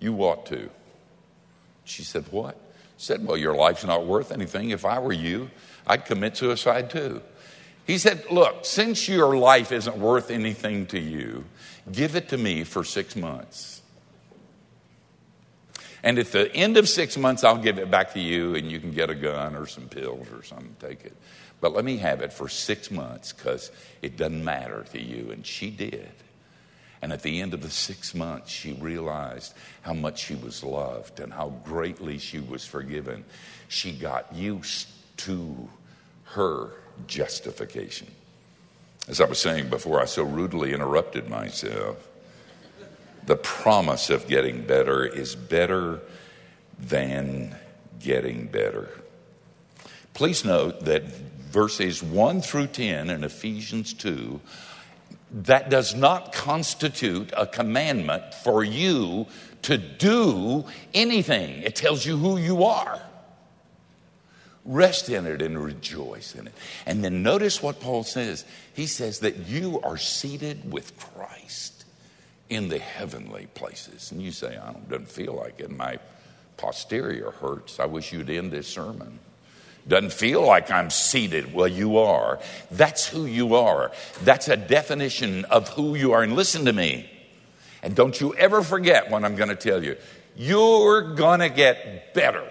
you 0.00 0.16
ought 0.24 0.44
to. 0.46 0.70
She 1.84 2.02
said, 2.02 2.24
What? 2.32 2.60
Said, 2.98 3.26
Well, 3.26 3.38
your 3.38 3.54
life's 3.54 3.84
not 3.84 4.04
worth 4.04 4.30
anything. 4.30 4.70
If 4.70 4.84
I 4.84 4.98
were 4.98 5.12
you, 5.12 5.50
I'd 5.86 6.04
commit 6.04 6.36
suicide 6.36 6.90
too. 6.90 7.22
He 7.86 7.96
said, 7.96 8.24
Look, 8.30 8.66
since 8.66 9.08
your 9.08 9.34
life 9.38 9.72
isn't 9.72 9.96
worth 9.96 10.30
anything 10.30 10.84
to 10.86 10.98
you, 10.98 11.44
give 11.90 12.14
it 12.16 12.28
to 12.28 12.36
me 12.36 12.64
for 12.64 12.84
six 12.84 13.16
months. 13.16 13.80
And 16.02 16.18
at 16.18 16.30
the 16.30 16.54
end 16.54 16.76
of 16.76 16.88
six 16.88 17.16
months, 17.16 17.42
I'll 17.42 17.56
give 17.56 17.78
it 17.78 17.90
back 17.90 18.12
to 18.14 18.20
you 18.20 18.54
and 18.54 18.70
you 18.70 18.78
can 18.78 18.92
get 18.92 19.10
a 19.10 19.14
gun 19.14 19.56
or 19.56 19.66
some 19.66 19.88
pills 19.88 20.28
or 20.32 20.42
something, 20.42 20.76
take 20.78 21.04
it. 21.04 21.16
But 21.60 21.72
let 21.72 21.84
me 21.84 21.96
have 21.96 22.20
it 22.20 22.32
for 22.32 22.48
six 22.48 22.90
months 22.90 23.32
because 23.32 23.72
it 24.00 24.16
doesn't 24.16 24.44
matter 24.44 24.84
to 24.92 25.00
you. 25.00 25.32
And 25.32 25.44
she 25.44 25.70
did. 25.70 26.12
And 27.00 27.12
at 27.12 27.22
the 27.22 27.40
end 27.40 27.54
of 27.54 27.62
the 27.62 27.70
six 27.70 28.14
months, 28.14 28.50
she 28.50 28.72
realized 28.72 29.54
how 29.82 29.94
much 29.94 30.18
she 30.24 30.34
was 30.34 30.64
loved 30.64 31.20
and 31.20 31.32
how 31.32 31.50
greatly 31.64 32.18
she 32.18 32.40
was 32.40 32.64
forgiven. 32.64 33.24
She 33.68 33.92
got 33.92 34.34
used 34.34 34.88
to 35.18 35.68
her 36.24 36.70
justification. 37.06 38.08
As 39.08 39.20
I 39.20 39.26
was 39.26 39.38
saying 39.38 39.70
before, 39.70 40.00
I 40.00 40.04
so 40.04 40.24
rudely 40.24 40.74
interrupted 40.74 41.28
myself. 41.28 41.96
The 43.26 43.36
promise 43.36 44.10
of 44.10 44.26
getting 44.26 44.62
better 44.62 45.06
is 45.06 45.34
better 45.34 46.00
than 46.78 47.56
getting 48.00 48.46
better. 48.46 48.88
Please 50.14 50.44
note 50.44 50.84
that 50.84 51.04
verses 51.04 52.02
1 52.02 52.42
through 52.42 52.68
10 52.68 53.10
in 53.10 53.24
Ephesians 53.24 53.94
2 53.94 54.40
that 55.30 55.70
does 55.70 55.94
not 55.94 56.32
constitute 56.32 57.32
a 57.36 57.46
commandment 57.46 58.34
for 58.34 58.64
you 58.64 59.26
to 59.62 59.76
do 59.76 60.64
anything. 60.94 61.62
It 61.62 61.76
tells 61.76 62.04
you 62.06 62.16
who 62.16 62.38
you 62.38 62.64
are. 62.64 63.00
Rest 64.64 65.08
in 65.08 65.26
it 65.26 65.40
and 65.40 65.62
rejoice 65.62 66.34
in 66.34 66.46
it. 66.46 66.52
And 66.86 67.02
then 67.02 67.22
notice 67.22 67.62
what 67.62 67.80
Paul 67.80 68.04
says. 68.04 68.44
He 68.74 68.86
says 68.86 69.20
that 69.20 69.48
you 69.48 69.80
are 69.82 69.96
seated 69.96 70.70
with 70.70 70.98
Christ 70.98 71.84
in 72.50 72.68
the 72.68 72.78
heavenly 72.78 73.46
places. 73.54 74.12
And 74.12 74.22
you 74.22 74.30
say, 74.30 74.56
I 74.56 74.72
don't 74.72 74.88
doesn't 74.88 75.08
feel 75.08 75.34
like 75.34 75.60
it. 75.60 75.70
My 75.70 75.98
posterior 76.56 77.30
hurts. 77.30 77.80
I 77.80 77.86
wish 77.86 78.12
you'd 78.12 78.30
end 78.30 78.50
this 78.52 78.68
sermon. 78.68 79.18
Doesn't 79.88 80.12
feel 80.12 80.46
like 80.46 80.70
I'm 80.70 80.90
seated. 80.90 81.54
Well, 81.54 81.66
you 81.66 81.98
are. 81.98 82.38
That's 82.70 83.06
who 83.06 83.24
you 83.24 83.54
are. 83.54 83.90
That's 84.22 84.48
a 84.48 84.56
definition 84.56 85.46
of 85.46 85.70
who 85.70 85.94
you 85.94 86.12
are. 86.12 86.22
And 86.22 86.36
listen 86.36 86.66
to 86.66 86.72
me. 86.72 87.10
And 87.82 87.94
don't 87.94 88.20
you 88.20 88.34
ever 88.34 88.62
forget 88.62 89.10
what 89.10 89.24
I'm 89.24 89.34
going 89.34 89.48
to 89.48 89.56
tell 89.56 89.82
you. 89.82 89.96
You're 90.36 91.14
going 91.14 91.40
to 91.40 91.48
get 91.48 92.12
better. 92.12 92.46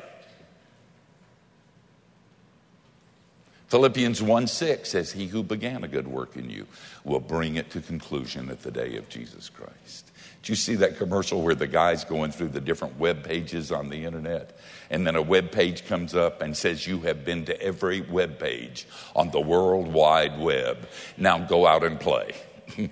Philippians 3.68 4.22
1 4.22 4.48
6 4.48 4.90
says, 4.90 5.12
He 5.12 5.28
who 5.28 5.44
began 5.44 5.84
a 5.84 5.88
good 5.88 6.08
work 6.08 6.38
in 6.38 6.50
you 6.50 6.66
will 7.04 7.20
bring 7.20 7.56
it 7.56 7.70
to 7.72 7.82
conclusion 7.82 8.50
at 8.50 8.64
the 8.64 8.72
day 8.72 8.96
of 8.96 9.10
Jesus 9.10 9.50
Christ. 9.50 10.12
Do 10.42 10.52
you 10.52 10.56
see 10.56 10.76
that 10.76 10.98
commercial 10.98 11.42
where 11.42 11.56
the 11.56 11.68
guy's 11.68 12.06
going 12.06 12.32
through 12.32 12.50
the 12.50 12.62
different 12.62 12.98
web 12.98 13.24
pages 13.24 13.72
on 13.72 13.90
the 13.90 14.06
internet? 14.06 14.58
And 14.90 15.06
then 15.06 15.16
a 15.16 15.22
web 15.22 15.52
page 15.52 15.86
comes 15.86 16.16
up 16.16 16.42
and 16.42 16.56
says, 16.56 16.88
You 16.88 17.02
have 17.02 17.26
been 17.26 17.46
to 17.46 17.62
every 17.62 18.02
web 18.02 18.40
page 18.40 18.88
on 19.16 19.32
the 19.32 19.42
World 19.42 19.92
Wide 19.92 20.40
Web. 20.40 20.88
Now 21.18 21.40
go 21.40 21.68
out 21.68 21.84
and 21.84 22.00
play. 22.00 22.36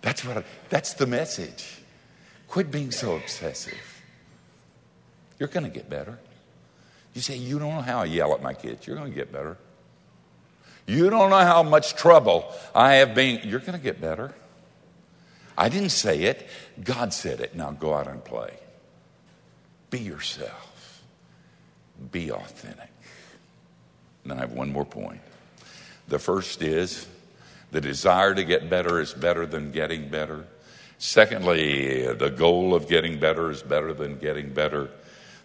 that's, 0.00 0.24
what 0.24 0.38
I, 0.38 0.44
that's 0.68 0.94
the 0.94 1.06
message. 1.06 1.80
Quit 2.48 2.70
being 2.70 2.90
so 2.90 3.16
obsessive. 3.16 4.02
You're 5.38 5.48
going 5.48 5.64
to 5.64 5.70
get 5.70 5.90
better. 5.90 6.18
You 7.14 7.20
say, 7.20 7.36
You 7.36 7.58
don't 7.58 7.74
know 7.74 7.82
how 7.82 8.00
I 8.00 8.06
yell 8.06 8.32
at 8.34 8.42
my 8.42 8.54
kids. 8.54 8.86
You're 8.86 8.96
going 8.96 9.10
to 9.10 9.16
get 9.16 9.32
better. 9.32 9.58
You 10.86 11.10
don't 11.10 11.30
know 11.30 11.36
how 11.36 11.62
much 11.62 11.94
trouble 11.94 12.52
I 12.74 12.94
have 12.94 13.14
been. 13.14 13.48
You're 13.48 13.60
going 13.60 13.78
to 13.78 13.78
get 13.78 14.00
better. 14.00 14.34
I 15.56 15.68
didn't 15.68 15.90
say 15.90 16.22
it, 16.22 16.48
God 16.82 17.12
said 17.12 17.40
it. 17.40 17.54
Now 17.54 17.70
go 17.70 17.94
out 17.94 18.08
and 18.08 18.24
play. 18.24 18.58
Be 19.90 19.98
yourself, 19.98 21.02
be 22.12 22.30
authentic. 22.30 22.90
And 24.24 24.32
I 24.32 24.36
have 24.36 24.52
one 24.52 24.72
more 24.72 24.84
point. 24.84 25.20
The 26.08 26.18
first 26.18 26.62
is 26.62 27.06
the 27.72 27.80
desire 27.80 28.34
to 28.34 28.44
get 28.44 28.70
better 28.70 29.00
is 29.00 29.12
better 29.12 29.46
than 29.46 29.72
getting 29.72 30.08
better. 30.08 30.46
Secondly, 30.98 32.12
the 32.12 32.30
goal 32.30 32.74
of 32.74 32.88
getting 32.88 33.18
better 33.18 33.50
is 33.50 33.62
better 33.62 33.94
than 33.94 34.18
getting 34.18 34.52
better. 34.52 34.90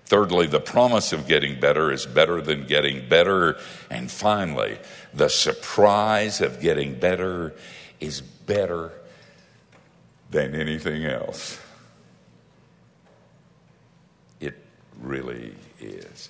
Thirdly, 0.05 0.45
the 0.45 0.59
promise 0.59 1.13
of 1.13 1.27
getting 1.27 1.59
better 1.59 1.91
is 1.91 2.05
better 2.05 2.41
than 2.41 2.67
getting 2.67 3.07
better. 3.09 3.57
And 3.89 4.11
finally, 4.11 4.77
the 5.13 5.29
surprise 5.29 6.41
of 6.41 6.59
getting 6.59 6.99
better 6.99 7.55
is 7.99 8.21
better 8.21 8.91
than 10.29 10.53
anything 10.53 11.05
else. 11.05 11.59
It 14.39 14.55
really 15.05 15.55
is. 15.79 16.29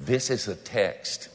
This 0.00 0.30
is 0.30 0.48
a 0.48 0.54
text, 0.54 1.28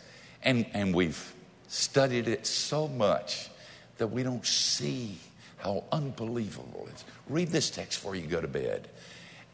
and, 0.43 0.65
and 0.73 0.93
we've 0.93 1.34
studied 1.67 2.27
it 2.27 2.45
so 2.45 2.88
much 2.88 3.49
that 3.97 4.08
we 4.08 4.23
don't 4.23 4.45
see 4.45 5.17
how 5.58 5.84
unbelievable 5.91 6.88
it 6.88 6.95
is. 6.95 7.06
Read 7.30 7.47
this 7.49 7.69
text 7.69 7.99
before 7.99 8.15
you 8.15 8.27
go 8.27 8.41
to 8.41 8.47
bed 8.47 8.89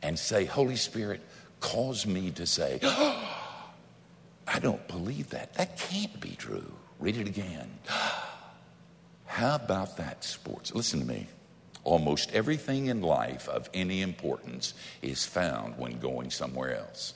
and 0.01 0.17
say, 0.17 0.45
Holy 0.45 0.75
Spirit, 0.75 1.21
cause 1.59 2.05
me 2.05 2.31
to 2.31 2.45
say, 2.45 2.79
oh, 2.83 3.23
I 4.47 4.59
don't 4.59 4.87
believe 4.87 5.29
that. 5.31 5.53
That 5.55 5.77
can't 5.77 6.19
be 6.21 6.31
true. 6.37 6.73
Read 6.99 7.17
it 7.17 7.27
again. 7.27 7.69
How 9.25 9.55
about 9.55 9.97
that 9.97 10.23
sports? 10.23 10.73
Listen 10.73 11.01
to 11.01 11.05
me. 11.05 11.27
Almost 11.83 12.33
everything 12.33 12.87
in 12.87 13.01
life 13.01 13.47
of 13.49 13.69
any 13.73 14.01
importance 14.01 14.73
is 15.01 15.25
found 15.25 15.77
when 15.77 15.99
going 15.99 16.31
somewhere 16.31 16.77
else. 16.77 17.13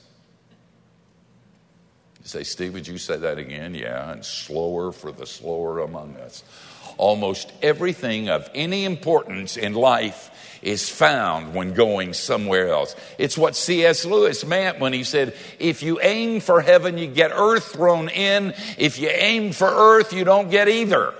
You 2.22 2.28
say, 2.28 2.44
Steve, 2.44 2.74
would 2.74 2.86
you 2.86 2.98
say 2.98 3.16
that 3.16 3.38
again? 3.38 3.74
Yeah, 3.74 4.12
and 4.12 4.24
slower 4.24 4.92
for 4.92 5.10
the 5.10 5.26
slower 5.26 5.80
among 5.80 6.16
us. 6.16 6.44
Almost 6.96 7.52
everything 7.62 8.28
of 8.28 8.48
any 8.54 8.84
importance 8.84 9.56
in 9.56 9.74
life 9.74 10.58
is 10.62 10.88
found 10.88 11.54
when 11.54 11.74
going 11.74 12.12
somewhere 12.12 12.68
else. 12.68 12.94
It's 13.18 13.36
what 13.36 13.56
C.S. 13.56 14.04
Lewis 14.04 14.44
meant 14.44 14.78
when 14.78 14.92
he 14.92 15.02
said, 15.02 15.34
if 15.58 15.82
you 15.82 15.98
aim 16.00 16.38
for 16.38 16.60
heaven, 16.60 16.96
you 16.98 17.08
get 17.08 17.32
earth 17.34 17.72
thrown 17.72 18.08
in. 18.08 18.54
If 18.78 19.00
you 19.00 19.08
aim 19.08 19.52
for 19.52 19.66
earth, 19.66 20.12
you 20.12 20.22
don't 20.22 20.50
get 20.50 20.68
either. 20.68 21.14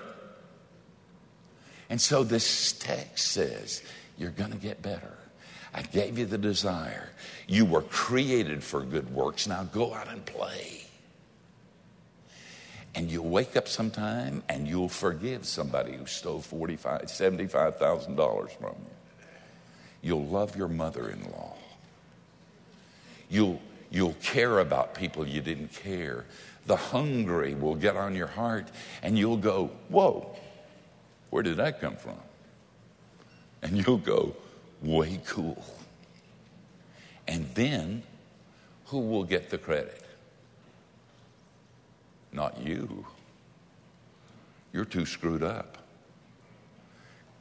And 1.91 2.01
so 2.01 2.23
this 2.23 2.73
text 2.75 3.33
says, 3.33 3.83
you're 4.17 4.31
going 4.31 4.53
to 4.53 4.59
get 4.59 4.83
better. 4.83 5.19
I 5.75 5.83
gave 5.83 6.19
you 6.19 6.27
the 6.27 6.39
desire. 6.39 7.11
You 7.49 7.65
were 7.65 7.83
created 7.83 8.63
for 8.63 8.83
good 8.83 9.13
works. 9.13 9.49
Now 9.49 9.65
go 9.65 9.93
out 9.93 10.07
and 10.09 10.25
play. 10.25 10.82
And 12.95 13.11
you'll 13.11 13.29
wake 13.29 13.57
up 13.57 13.69
sometime 13.69 14.43
and 14.49 14.69
you'll 14.69 14.89
forgive 14.89 15.47
somebody 15.47 15.97
who 15.97 16.07
stole 16.07 16.41
$45,000, 16.41 17.05
$75,000 17.51 18.51
from 18.51 18.69
you. 18.69 19.27
You'll 20.03 20.27
love 20.27 20.57
your 20.57 20.69
mother 20.69 21.09
in 21.09 21.23
law. 21.31 21.55
You'll, 23.31 23.63
you'll 23.91 24.17
care 24.23 24.59
about 24.59 24.95
people 24.95 25.27
you 25.27 25.41
didn't 25.41 25.73
care. 25.73 26.27
The 26.67 26.77
hungry 26.77 27.55
will 27.55 27.77
get 27.77 27.97
on 27.97 28.15
your 28.15 28.27
heart 28.27 28.69
and 29.03 29.19
you'll 29.19 29.39
go, 29.39 29.71
Whoa, 29.89 30.37
where 31.31 31.43
did 31.43 31.57
that 31.57 31.81
come 31.81 31.97
from? 31.97 32.19
And 33.63 33.85
you'll 33.87 33.97
go, 33.97 34.37
Way 34.83 35.21
cool. 35.27 35.65
And 37.27 37.47
then 37.55 38.03
who 38.87 38.99
will 38.99 39.25
get 39.25 39.49
the 39.51 39.59
credit? 39.59 40.02
Not 42.33 42.61
you. 42.61 43.07
You're 44.73 44.87
too 44.87 45.05
screwed 45.05 45.43
up. 45.43 45.79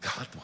God 0.02 0.28
will 0.36 0.44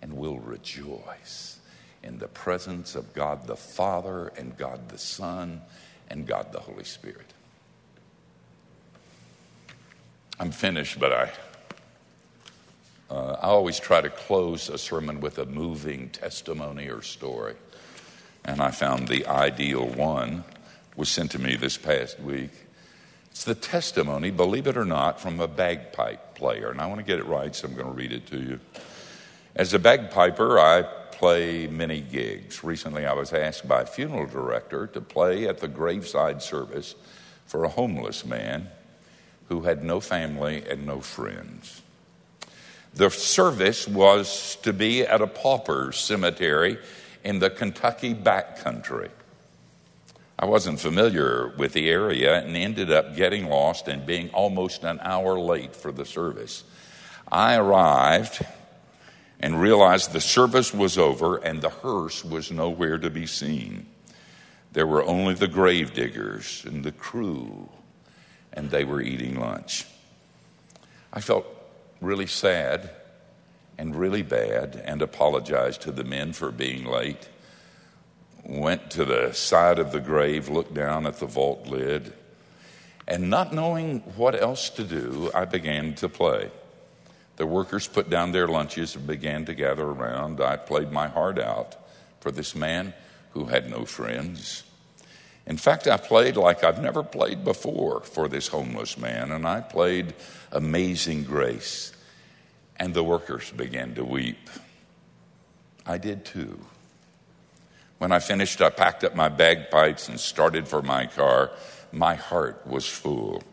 and 0.00 0.16
will 0.16 0.38
rejoice 0.38 1.58
in 2.02 2.18
the 2.18 2.28
presence 2.28 2.94
of 2.94 3.12
God 3.14 3.46
the 3.46 3.56
Father 3.56 4.32
and 4.36 4.56
God 4.56 4.88
the 4.88 4.98
Son 4.98 5.62
and 6.08 6.26
God 6.26 6.52
the 6.52 6.60
Holy 6.60 6.84
Spirit. 6.84 7.32
I'm 10.38 10.50
finished, 10.50 10.98
but 10.98 11.12
I, 11.12 11.32
uh, 13.10 13.36
I 13.40 13.46
always 13.46 13.78
try 13.78 14.00
to 14.00 14.10
close 14.10 14.68
a 14.68 14.78
sermon 14.78 15.20
with 15.20 15.38
a 15.38 15.46
moving 15.46 16.08
testimony 16.10 16.88
or 16.88 17.02
story. 17.02 17.54
And 18.44 18.60
I 18.60 18.72
found 18.72 19.06
the 19.06 19.26
ideal 19.26 19.86
one 19.86 20.42
was 20.96 21.08
sent 21.08 21.30
to 21.32 21.38
me 21.38 21.56
this 21.56 21.76
past 21.76 22.20
week. 22.20 22.50
It's 23.30 23.44
the 23.44 23.54
testimony, 23.54 24.30
believe 24.30 24.66
it 24.66 24.76
or 24.76 24.84
not, 24.84 25.20
from 25.20 25.40
a 25.40 25.48
bagpipe 25.48 26.34
player. 26.34 26.70
And 26.70 26.80
I 26.80 26.86
want 26.86 27.00
to 27.00 27.04
get 27.04 27.18
it 27.18 27.26
right, 27.26 27.54
so 27.54 27.66
I'm 27.66 27.74
going 27.74 27.86
to 27.86 27.92
read 27.92 28.12
it 28.12 28.26
to 28.26 28.38
you. 28.38 28.60
As 29.56 29.72
a 29.72 29.78
bagpiper, 29.78 30.58
I 30.58 30.82
play 31.12 31.66
many 31.66 32.00
gigs. 32.00 32.62
Recently, 32.62 33.06
I 33.06 33.14
was 33.14 33.32
asked 33.32 33.66
by 33.66 33.82
a 33.82 33.86
funeral 33.86 34.26
director 34.26 34.86
to 34.88 35.00
play 35.00 35.48
at 35.48 35.58
the 35.58 35.68
graveside 35.68 36.42
service 36.42 36.94
for 37.46 37.64
a 37.64 37.68
homeless 37.68 38.24
man 38.26 38.68
who 39.48 39.62
had 39.62 39.82
no 39.82 40.00
family 40.00 40.64
and 40.68 40.86
no 40.86 41.00
friends. 41.00 41.82
The 42.94 43.08
service 43.08 43.88
was 43.88 44.56
to 44.62 44.72
be 44.72 45.02
at 45.02 45.22
a 45.22 45.26
pauper 45.26 45.92
cemetery 45.92 46.78
in 47.24 47.38
the 47.38 47.50
Kentucky 47.50 48.14
backcountry. 48.14 49.10
I 50.42 50.44
wasn't 50.44 50.80
familiar 50.80 51.52
with 51.56 51.72
the 51.72 51.88
area 51.88 52.42
and 52.42 52.56
ended 52.56 52.90
up 52.90 53.14
getting 53.14 53.46
lost 53.46 53.86
and 53.86 54.04
being 54.04 54.28
almost 54.30 54.82
an 54.82 54.98
hour 55.00 55.38
late 55.38 55.76
for 55.76 55.92
the 55.92 56.04
service. 56.04 56.64
I 57.30 57.54
arrived 57.54 58.44
and 59.38 59.60
realized 59.60 60.12
the 60.12 60.20
service 60.20 60.74
was 60.74 60.98
over 60.98 61.36
and 61.36 61.62
the 61.62 61.68
hearse 61.68 62.24
was 62.24 62.50
nowhere 62.50 62.98
to 62.98 63.08
be 63.08 63.24
seen. 63.24 63.86
There 64.72 64.84
were 64.84 65.04
only 65.04 65.34
the 65.34 65.46
grave 65.46 65.94
diggers 65.94 66.64
and 66.66 66.82
the 66.82 66.90
crew, 66.90 67.68
and 68.52 68.68
they 68.68 68.82
were 68.82 69.00
eating 69.00 69.38
lunch. 69.38 69.86
I 71.12 71.20
felt 71.20 71.46
really 72.00 72.26
sad 72.26 72.90
and 73.78 73.94
really 73.94 74.22
bad 74.22 74.82
and 74.84 75.02
apologized 75.02 75.82
to 75.82 75.92
the 75.92 76.02
men 76.02 76.32
for 76.32 76.50
being 76.50 76.84
late. 76.84 77.28
Went 78.44 78.90
to 78.92 79.04
the 79.04 79.32
side 79.32 79.78
of 79.78 79.92
the 79.92 80.00
grave, 80.00 80.48
looked 80.48 80.74
down 80.74 81.06
at 81.06 81.18
the 81.18 81.26
vault 81.26 81.66
lid, 81.66 82.12
and 83.06 83.30
not 83.30 83.52
knowing 83.52 84.00
what 84.16 84.40
else 84.40 84.70
to 84.70 84.84
do, 84.84 85.30
I 85.34 85.44
began 85.44 85.94
to 85.96 86.08
play. 86.08 86.50
The 87.36 87.46
workers 87.46 87.88
put 87.88 88.10
down 88.10 88.32
their 88.32 88.48
lunches 88.48 88.94
and 88.94 89.06
began 89.06 89.44
to 89.46 89.54
gather 89.54 89.84
around. 89.84 90.40
I 90.40 90.56
played 90.56 90.92
my 90.92 91.08
heart 91.08 91.38
out 91.38 91.76
for 92.20 92.30
this 92.30 92.54
man 92.54 92.94
who 93.30 93.46
had 93.46 93.70
no 93.70 93.84
friends. 93.84 94.64
In 95.46 95.56
fact, 95.56 95.88
I 95.88 95.96
played 95.96 96.36
like 96.36 96.62
I've 96.62 96.80
never 96.80 97.02
played 97.02 97.42
before 97.44 98.02
for 98.02 98.28
this 98.28 98.48
homeless 98.48 98.96
man, 98.96 99.32
and 99.32 99.46
I 99.46 99.60
played 99.60 100.14
Amazing 100.52 101.24
Grace. 101.24 101.92
And 102.76 102.94
the 102.94 103.02
workers 103.02 103.50
began 103.50 103.94
to 103.94 104.04
weep. 104.04 104.50
I 105.84 105.98
did 105.98 106.24
too. 106.24 106.64
When 108.02 108.10
I 108.10 108.18
finished, 108.18 108.60
I 108.60 108.70
packed 108.70 109.04
up 109.04 109.14
my 109.14 109.28
bagpipes 109.28 110.08
and 110.08 110.18
started 110.18 110.66
for 110.66 110.82
my 110.82 111.06
car. 111.06 111.52
My 111.92 112.16
heart 112.16 112.66
was 112.66 112.84
full. 112.84 113.44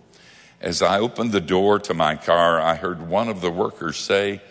As 0.60 0.82
I 0.82 0.98
opened 0.98 1.34
the 1.34 1.40
door 1.40 1.78
to 1.78 1.94
my 1.94 2.16
car, 2.16 2.60
I 2.60 2.74
heard 2.74 3.08
one 3.08 3.30
of 3.30 3.42
the 3.42 3.52
workers 3.52 3.98
say, 3.98 4.42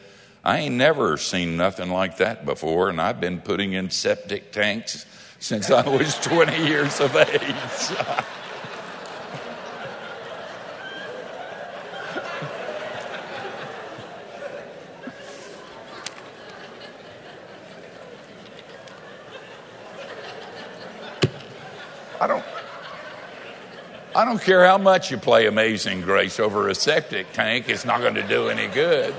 I 0.45 0.59
ain't 0.59 0.77
never 0.77 1.17
seen 1.17 1.57
nothing 1.57 1.91
like 1.91 2.19
that 2.19 2.47
before, 2.47 2.91
and 2.91 3.01
I've 3.01 3.21
been 3.21 3.41
putting 3.41 3.73
in 3.73 3.91
septic 3.91 4.53
tanks 4.53 5.05
since 5.41 5.69
I 5.69 5.89
was 5.89 6.17
20 6.21 6.65
years 6.65 7.01
of 7.01 7.17
age. 7.17 7.43
I 22.21 22.27
don't. 22.27 22.45
I 24.15 24.25
don't 24.25 24.41
care 24.41 24.67
how 24.67 24.79
much 24.79 25.11
you 25.11 25.19
play 25.19 25.47
Amazing 25.47 26.01
Grace 26.01 26.41
over 26.41 26.69
a 26.69 26.75
septic 26.75 27.33
tank, 27.33 27.69
it's 27.69 27.85
not 27.85 28.01
going 28.01 28.15
to 28.15 28.27
do 28.27 28.49
any 28.49 28.67
good. 28.67 29.15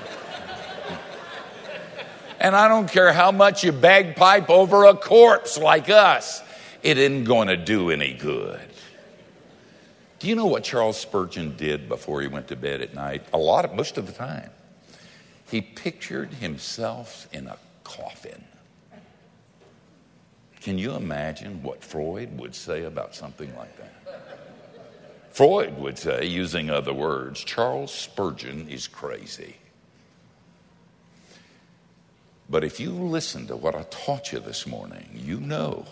And 2.39 2.55
I 2.55 2.67
don't 2.67 2.89
care 2.89 3.13
how 3.13 3.31
much 3.31 3.63
you 3.63 3.71
bagpipe 3.71 4.49
over 4.49 4.85
a 4.85 4.95
corpse 4.95 5.57
like 5.57 5.89
us, 5.89 6.41
it 6.83 6.97
isn't 6.97 7.25
going 7.25 7.49
to 7.49 7.57
do 7.57 7.91
any 7.91 8.13
good. 8.13 8.59
Do 10.19 10.27
you 10.27 10.35
know 10.35 10.47
what 10.47 10.63
Charles 10.63 10.99
Spurgeon 10.99 11.55
did 11.55 11.87
before 11.87 12.21
he 12.21 12.27
went 12.27 12.49
to 12.49 12.55
bed 12.55 12.81
at 12.81 12.93
night? 12.93 13.23
A 13.31 13.37
lot 13.37 13.63
of, 13.63 13.73
most 13.73 13.97
of 13.97 14.05
the 14.05 14.11
time. 14.11 14.49
He 15.49 15.61
pictured 15.61 16.33
himself 16.33 17.27
in 17.31 17.47
a 17.47 17.57
coffin. 17.83 18.43
Can 20.61 20.77
you 20.77 20.95
imagine 20.95 21.63
what 21.63 21.83
Freud 21.83 22.37
would 22.37 22.53
say 22.53 22.83
about 22.83 23.15
something 23.15 23.55
like 23.55 23.75
that? 23.77 23.93
Freud 25.31 25.77
would 25.77 25.97
say, 25.97 26.25
using 26.25 26.69
other 26.69 26.93
words, 26.93 27.43
Charles 27.43 27.93
Spurgeon 27.93 28.67
is 28.67 28.87
crazy. 28.87 29.55
But 32.49 32.63
if 32.63 32.79
you 32.79 32.91
listen 32.91 33.47
to 33.47 33.55
what 33.55 33.75
I 33.75 33.83
taught 33.83 34.33
you 34.33 34.39
this 34.39 34.65
morning, 34.65 35.07
you 35.13 35.39
know 35.39 35.85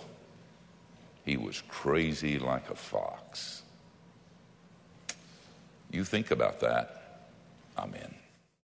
he 1.23 1.37
was 1.37 1.61
crazy 1.67 2.39
like 2.39 2.69
a 2.69 2.75
fox. 2.75 3.61
You 5.91 6.03
think 6.03 6.31
about 6.31 6.59
that. 6.61 7.27
Amen. 7.77 8.15